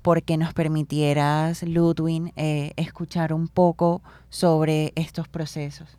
porque 0.00 0.38
nos 0.38 0.54
permitieras, 0.54 1.62
Ludwig, 1.64 2.32
eh, 2.36 2.72
escuchar 2.76 3.34
un 3.34 3.48
poco 3.48 4.00
sobre 4.30 4.92
estos 4.94 5.28
procesos. 5.28 5.98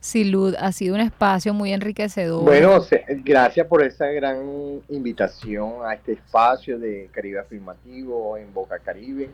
Sí, 0.00 0.24
Lud, 0.24 0.56
ha 0.58 0.72
sido 0.72 0.94
un 0.94 1.00
espacio 1.00 1.54
muy 1.54 1.72
enriquecedor. 1.72 2.44
Bueno, 2.44 2.84
gracias 3.24 3.66
por 3.66 3.82
esa 3.82 4.08
gran 4.08 4.82
invitación 4.90 5.86
a 5.86 5.94
este 5.94 6.12
espacio 6.12 6.78
de 6.78 7.08
Caribe 7.10 7.38
Afirmativo 7.38 8.36
en 8.36 8.52
Boca 8.52 8.78
Caribe 8.80 9.30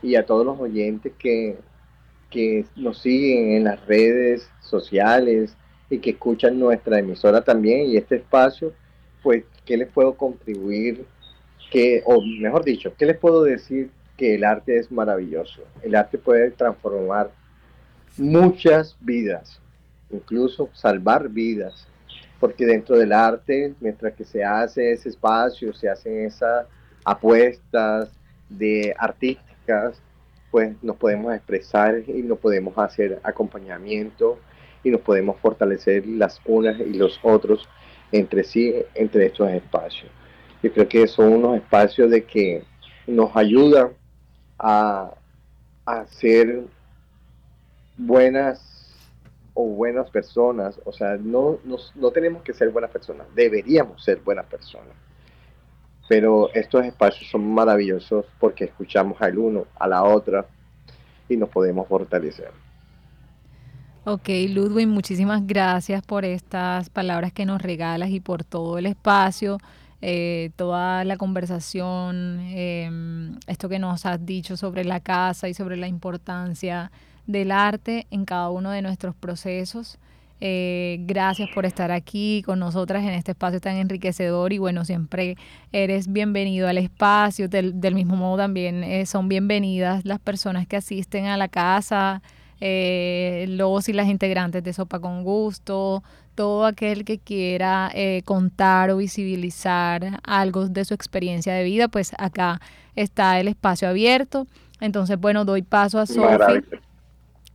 y 0.00 0.14
a 0.14 0.24
todos 0.24 0.46
los 0.46 0.60
oyentes 0.60 1.12
que, 1.18 1.56
que 2.30 2.66
nos 2.76 2.98
siguen 2.98 3.50
en 3.52 3.64
las 3.64 3.84
redes 3.86 4.48
sociales 4.60 5.56
y 5.90 5.98
que 5.98 6.10
escuchan 6.10 6.60
nuestra 6.60 7.00
emisora 7.00 7.42
también 7.42 7.86
y 7.86 7.96
este 7.96 8.16
espacio, 8.16 8.72
pues, 9.22 9.44
¿qué 9.64 9.76
les 9.76 9.88
puedo 9.88 10.14
contribuir? 10.14 11.04
Que, 11.70 12.02
o 12.06 12.22
mejor 12.22 12.64
dicho, 12.64 12.92
¿qué 12.96 13.06
les 13.06 13.18
puedo 13.18 13.42
decir? 13.42 13.90
Que 14.16 14.36
el 14.36 14.44
arte 14.44 14.78
es 14.78 14.92
maravilloso. 14.92 15.62
El 15.82 15.94
arte 15.94 16.18
puede 16.18 16.50
transformar 16.50 17.30
muchas 18.16 18.96
vidas, 19.00 19.60
incluso 20.10 20.70
salvar 20.72 21.28
vidas 21.28 21.88
porque 22.44 22.66
dentro 22.66 22.98
del 22.98 23.14
arte, 23.14 23.72
mientras 23.80 24.12
que 24.12 24.22
se 24.22 24.44
hace 24.44 24.92
ese 24.92 25.08
espacio, 25.08 25.72
se 25.72 25.88
hacen 25.88 26.26
esas 26.26 26.66
apuestas 27.02 28.10
de 28.50 28.94
artísticas, 28.98 29.98
pues 30.50 30.76
nos 30.82 30.96
podemos 30.96 31.34
expresar 31.34 32.02
y 32.06 32.22
nos 32.22 32.38
podemos 32.38 32.76
hacer 32.76 33.18
acompañamiento 33.22 34.38
y 34.82 34.90
nos 34.90 35.00
podemos 35.00 35.40
fortalecer 35.40 36.06
las 36.06 36.38
unas 36.44 36.78
y 36.80 36.92
los 36.92 37.18
otros 37.22 37.66
entre 38.14 38.44
sí, 38.44 38.72
entre 38.94 39.26
estos 39.26 39.50
espacios. 39.50 40.08
Yo 40.62 40.72
creo 40.72 40.88
que 40.88 41.06
son 41.08 41.32
unos 41.32 41.56
espacios 41.56 42.10
de 42.12 42.24
que 42.24 42.62
nos 43.08 43.36
ayudan 43.36 43.90
a, 44.56 45.12
a 45.84 46.06
ser 46.06 46.62
buenas 47.96 48.94
o 49.52 49.66
buenas 49.66 50.08
personas, 50.10 50.80
o 50.84 50.92
sea, 50.92 51.16
no, 51.16 51.58
no, 51.64 51.76
no 51.96 52.10
tenemos 52.12 52.42
que 52.42 52.52
ser 52.52 52.70
buenas 52.70 52.90
personas, 52.92 53.26
deberíamos 53.34 54.02
ser 54.02 54.18
buenas 54.20 54.46
personas. 54.46 54.94
Pero 56.08 56.50
estos 56.54 56.84
espacios 56.84 57.28
son 57.30 57.52
maravillosos 57.52 58.26
porque 58.38 58.64
escuchamos 58.64 59.20
al 59.20 59.38
uno, 59.38 59.66
a 59.76 59.88
la 59.88 60.04
otra 60.04 60.46
y 61.28 61.36
nos 61.36 61.48
podemos 61.48 61.88
fortalecer. 61.88 62.50
Ok, 64.06 64.28
Ludwig, 64.50 64.86
muchísimas 64.86 65.46
gracias 65.46 66.02
por 66.02 66.26
estas 66.26 66.90
palabras 66.90 67.32
que 67.32 67.46
nos 67.46 67.62
regalas 67.62 68.10
y 68.10 68.20
por 68.20 68.44
todo 68.44 68.76
el 68.76 68.84
espacio, 68.84 69.56
eh, 70.02 70.50
toda 70.56 71.04
la 71.04 71.16
conversación, 71.16 72.40
em, 72.50 73.38
esto 73.46 73.70
que 73.70 73.78
nos 73.78 74.04
has 74.04 74.26
dicho 74.26 74.58
sobre 74.58 74.84
la 74.84 75.00
casa 75.00 75.48
y 75.48 75.54
sobre 75.54 75.78
la 75.78 75.88
importancia 75.88 76.92
del 77.26 77.50
arte 77.50 78.06
en 78.10 78.26
cada 78.26 78.50
uno 78.50 78.72
de 78.72 78.82
nuestros 78.82 79.14
procesos. 79.14 79.98
Eh, 80.38 80.98
gracias 81.06 81.48
por 81.54 81.64
estar 81.64 81.90
aquí 81.90 82.42
con 82.44 82.58
nosotras 82.58 83.04
en 83.04 83.10
este 83.10 83.30
espacio 83.30 83.58
tan 83.58 83.76
enriquecedor 83.76 84.52
y 84.52 84.58
bueno, 84.58 84.84
siempre 84.84 85.38
eres 85.72 86.12
bienvenido 86.12 86.68
al 86.68 86.76
espacio. 86.76 87.48
Del, 87.48 87.80
del 87.80 87.94
mismo 87.94 88.16
modo 88.16 88.36
también 88.36 88.84
eh, 88.84 89.06
son 89.06 89.30
bienvenidas 89.30 90.04
las 90.04 90.20
personas 90.20 90.66
que 90.66 90.76
asisten 90.76 91.24
a 91.24 91.38
la 91.38 91.48
casa, 91.48 92.20
eh, 92.66 93.44
los 93.46 93.90
y 93.90 93.92
las 93.92 94.06
integrantes 94.06 94.64
de 94.64 94.72
Sopa 94.72 94.98
con 94.98 95.22
Gusto, 95.22 96.02
todo 96.34 96.64
aquel 96.64 97.04
que 97.04 97.18
quiera 97.18 97.90
eh, 97.92 98.22
contar 98.24 98.88
o 98.88 98.96
visibilizar 98.96 100.18
algo 100.22 100.66
de 100.66 100.86
su 100.86 100.94
experiencia 100.94 101.52
de 101.52 101.62
vida, 101.62 101.88
pues 101.88 102.12
acá 102.16 102.62
está 102.96 103.38
el 103.38 103.48
espacio 103.48 103.86
abierto. 103.86 104.46
Entonces, 104.80 105.20
bueno, 105.20 105.44
doy 105.44 105.60
paso 105.60 105.98
a 105.98 106.06
Sofi. 106.06 106.64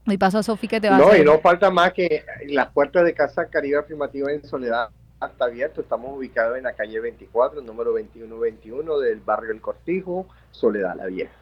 Doy 0.06 0.16
paso 0.16 0.38
a 0.38 0.44
Sofi 0.44 0.68
que 0.68 0.80
te 0.80 0.88
va 0.88 0.94
a 0.94 0.98
No, 1.00 1.16
y 1.16 1.24
no 1.24 1.40
falta 1.40 1.72
más 1.72 1.92
que 1.92 2.24
las 2.46 2.68
puertas 2.68 3.04
de 3.04 3.12
Casa 3.12 3.46
Caribe 3.46 3.78
Afirmativa 3.78 4.30
en 4.30 4.44
Soledad 4.46 4.90
está 5.26 5.46
abierto. 5.46 5.80
Estamos 5.80 6.16
ubicados 6.16 6.56
en 6.56 6.62
la 6.62 6.74
calle 6.74 7.00
24, 7.00 7.62
número 7.62 7.90
2121 7.90 9.00
del 9.00 9.18
barrio 9.18 9.50
El 9.50 9.60
Cortijo, 9.60 10.28
Soledad 10.52 10.94
la 10.94 11.06
Vieja. 11.06 11.34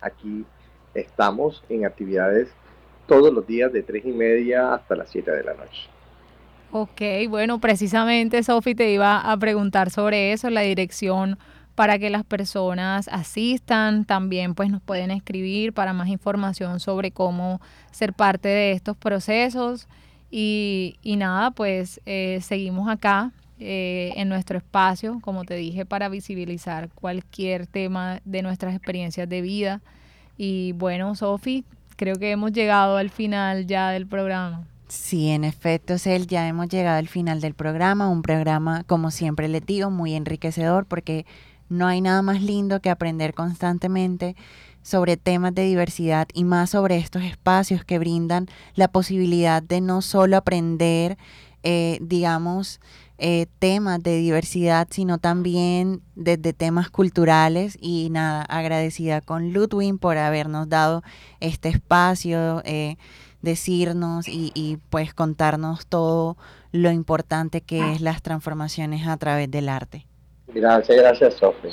Aquí 0.00 0.46
estamos 0.94 1.64
en 1.68 1.84
actividades 1.84 2.48
todos 3.08 3.32
los 3.32 3.46
días 3.46 3.72
de 3.72 3.82
tres 3.82 4.04
y 4.04 4.12
media 4.12 4.74
hasta 4.74 4.94
las 4.94 5.10
7 5.10 5.30
de 5.32 5.42
la 5.42 5.54
noche. 5.54 5.88
Ok, 6.70 7.00
bueno, 7.28 7.58
precisamente 7.58 8.42
Sofi 8.42 8.74
te 8.74 8.92
iba 8.92 9.18
a 9.18 9.36
preguntar 9.38 9.90
sobre 9.90 10.32
eso, 10.32 10.50
la 10.50 10.60
dirección 10.60 11.38
para 11.74 11.98
que 11.98 12.10
las 12.10 12.24
personas 12.24 13.08
asistan, 13.08 14.04
también 14.04 14.54
pues 14.54 14.68
nos 14.68 14.82
pueden 14.82 15.10
escribir 15.10 15.72
para 15.72 15.92
más 15.92 16.08
información 16.08 16.78
sobre 16.80 17.10
cómo 17.10 17.60
ser 17.90 18.12
parte 18.12 18.48
de 18.48 18.72
estos 18.72 18.96
procesos 18.96 19.88
y, 20.30 20.96
y 21.02 21.16
nada, 21.16 21.52
pues 21.52 22.00
eh, 22.04 22.40
seguimos 22.42 22.88
acá 22.88 23.32
eh, 23.60 24.12
en 24.16 24.28
nuestro 24.28 24.58
espacio, 24.58 25.18
como 25.20 25.44
te 25.44 25.54
dije, 25.54 25.86
para 25.86 26.08
visibilizar 26.08 26.90
cualquier 26.90 27.66
tema 27.66 28.20
de 28.24 28.42
nuestras 28.42 28.74
experiencias 28.74 29.28
de 29.28 29.40
vida. 29.40 29.80
Y 30.36 30.72
bueno, 30.72 31.14
Sofi, 31.16 31.64
creo 31.98 32.16
que 32.16 32.30
hemos 32.30 32.52
llegado 32.52 32.96
al 32.96 33.10
final 33.10 33.66
ya 33.66 33.90
del 33.90 34.06
programa. 34.06 34.66
Sí, 34.86 35.28
en 35.28 35.44
efecto, 35.44 35.98
Cel, 35.98 36.26
ya 36.26 36.48
hemos 36.48 36.68
llegado 36.68 36.96
al 36.96 37.08
final 37.08 37.42
del 37.42 37.52
programa, 37.52 38.08
un 38.08 38.22
programa, 38.22 38.84
como 38.84 39.10
siempre 39.10 39.48
les 39.48 39.66
digo, 39.66 39.90
muy 39.90 40.14
enriquecedor 40.14 40.86
porque 40.86 41.26
no 41.68 41.86
hay 41.86 42.00
nada 42.00 42.22
más 42.22 42.40
lindo 42.40 42.80
que 42.80 42.88
aprender 42.88 43.34
constantemente 43.34 44.36
sobre 44.80 45.18
temas 45.18 45.54
de 45.54 45.64
diversidad 45.64 46.28
y 46.32 46.44
más 46.44 46.70
sobre 46.70 46.96
estos 46.96 47.22
espacios 47.22 47.84
que 47.84 47.98
brindan 47.98 48.46
la 48.74 48.88
posibilidad 48.88 49.62
de 49.62 49.82
no 49.82 50.00
solo 50.00 50.38
aprender, 50.38 51.18
eh, 51.64 51.98
digamos, 52.00 52.80
eh, 53.18 53.46
temas 53.58 54.00
de 54.02 54.16
diversidad, 54.16 54.86
sino 54.90 55.18
también 55.18 56.02
desde 56.14 56.52
temas 56.52 56.88
culturales. 56.88 57.76
Y 57.80 58.10
nada, 58.10 58.42
agradecida 58.42 59.20
con 59.20 59.52
Ludwig 59.52 59.98
por 59.98 60.16
habernos 60.18 60.68
dado 60.68 61.02
este 61.40 61.68
espacio, 61.68 62.62
eh, 62.64 62.96
decirnos 63.42 64.26
y, 64.28 64.78
pues 64.90 65.14
contarnos 65.14 65.86
todo 65.86 66.36
lo 66.72 66.90
importante 66.90 67.60
que 67.60 67.92
es 67.92 68.00
las 68.00 68.22
transformaciones 68.22 69.06
a 69.06 69.16
través 69.16 69.50
del 69.50 69.68
arte. 69.68 70.06
Gracias, 70.48 70.96
gracias, 70.98 71.34
Sofía. 71.34 71.72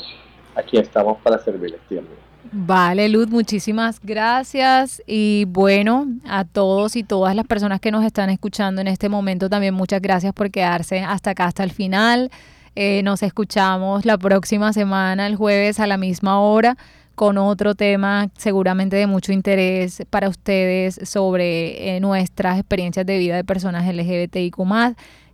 Aquí 0.56 0.78
estamos 0.78 1.22
para 1.22 1.38
servirles 1.40 1.82
siempre. 1.88 2.25
Vale, 2.52 3.10
Luz, 3.10 3.28
muchísimas 3.28 4.00
gracias. 4.02 5.02
Y 5.06 5.46
bueno, 5.48 6.08
a 6.26 6.46
todos 6.46 6.96
y 6.96 7.04
todas 7.04 7.36
las 7.36 7.46
personas 7.46 7.80
que 7.80 7.92
nos 7.92 8.06
están 8.06 8.30
escuchando 8.30 8.82
en 8.82 8.88
este 8.88 9.10
momento, 9.10 9.50
también 9.50 9.74
muchas 9.74 10.02
gracias 10.02 10.34
por 10.34 10.52
quedarse 10.52 11.00
hasta 11.00 11.32
acá, 11.32 11.46
hasta 11.46 11.64
el 11.64 11.72
final. 11.72 12.32
Eh, 12.76 13.04
nos 13.04 13.24
escuchamos 13.24 14.06
la 14.06 14.18
próxima 14.18 14.74
semana, 14.74 15.28
el 15.28 15.36
jueves 15.36 15.80
a 15.80 15.88
la 15.88 15.98
misma 15.98 16.40
hora, 16.42 16.78
con 17.16 17.38
otro 17.38 17.74
tema 17.74 18.28
seguramente 18.38 18.98
de 18.98 19.08
mucho 19.08 19.32
interés 19.32 20.04
para 20.10 20.28
ustedes 20.28 21.00
sobre 21.04 21.96
eh, 21.96 22.00
nuestras 22.02 22.60
experiencias 22.60 23.06
de 23.06 23.18
vida 23.18 23.36
de 23.38 23.46
personas 23.46 23.86
LGBTIQ. 23.88 24.58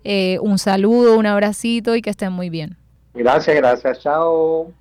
Eh, 0.03 0.37
un 0.41 0.59
saludo, 0.59 1.17
un 1.17 1.25
abracito 1.25 1.95
y 1.95 2.01
que 2.01 2.11
estén 2.11 2.31
muy 2.31 2.49
bien. 2.49 2.77
Gracias, 3.13 3.55
gracias, 3.55 3.99
chao. 4.01 4.71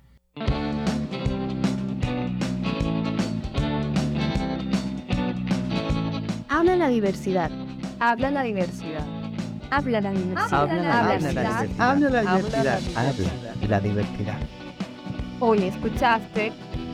La 6.81 6.87
diversidad. 6.87 7.51
Habla 7.99 8.31
la 8.31 8.41
diversidad. 8.41 9.05
Habla 9.69 10.01
la 10.01 10.11
diversidad. 10.11 10.57
Habla 10.57 10.81
la 10.81 10.99
Habla 10.99 11.17
diversidad. 11.17 11.67
Habla 11.77 12.09
la 12.09 12.21
diversidad. 12.21 12.79
Habla 12.95 13.67
la 13.69 13.79
diversidad. 13.79 14.39
Hoy 15.39 15.63
escuchaste 15.63 16.51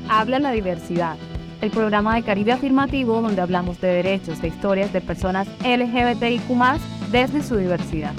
Habla 0.09 0.39
la 0.39 0.51
diversidad, 0.51 1.15
el 1.61 1.71
programa 1.71 2.15
de 2.15 2.23
Caribe 2.23 2.51
Afirmativo 2.51 3.21
donde 3.21 3.41
hablamos 3.41 3.79
de 3.79 3.87
derechos 3.87 4.43
e 4.43 4.47
historias 4.47 4.91
de 4.91 4.99
personas 4.99 5.47
LGBTIQ 5.63 6.49
desde 7.09 7.41
su 7.41 7.55
diversidad. 7.55 8.13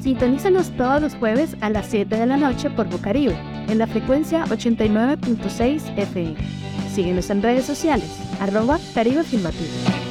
Sintonízanos 0.00 0.70
todos 0.76 1.00
los 1.00 1.14
jueves 1.14 1.56
a 1.60 1.70
las 1.70 1.86
7 1.86 2.16
de 2.16 2.26
la 2.26 2.36
noche 2.36 2.70
por 2.70 2.88
Bocaribe, 2.88 3.36
en 3.68 3.78
la 3.78 3.86
frecuencia 3.86 4.44
89.6 4.46 5.98
FM. 5.98 6.36
Síguenos 6.96 7.28
en 7.28 7.42
redes 7.42 7.66
sociales, 7.66 8.08
arroba 8.40 8.78
Caribe 8.94 9.20
Afirmativo. 9.20 10.05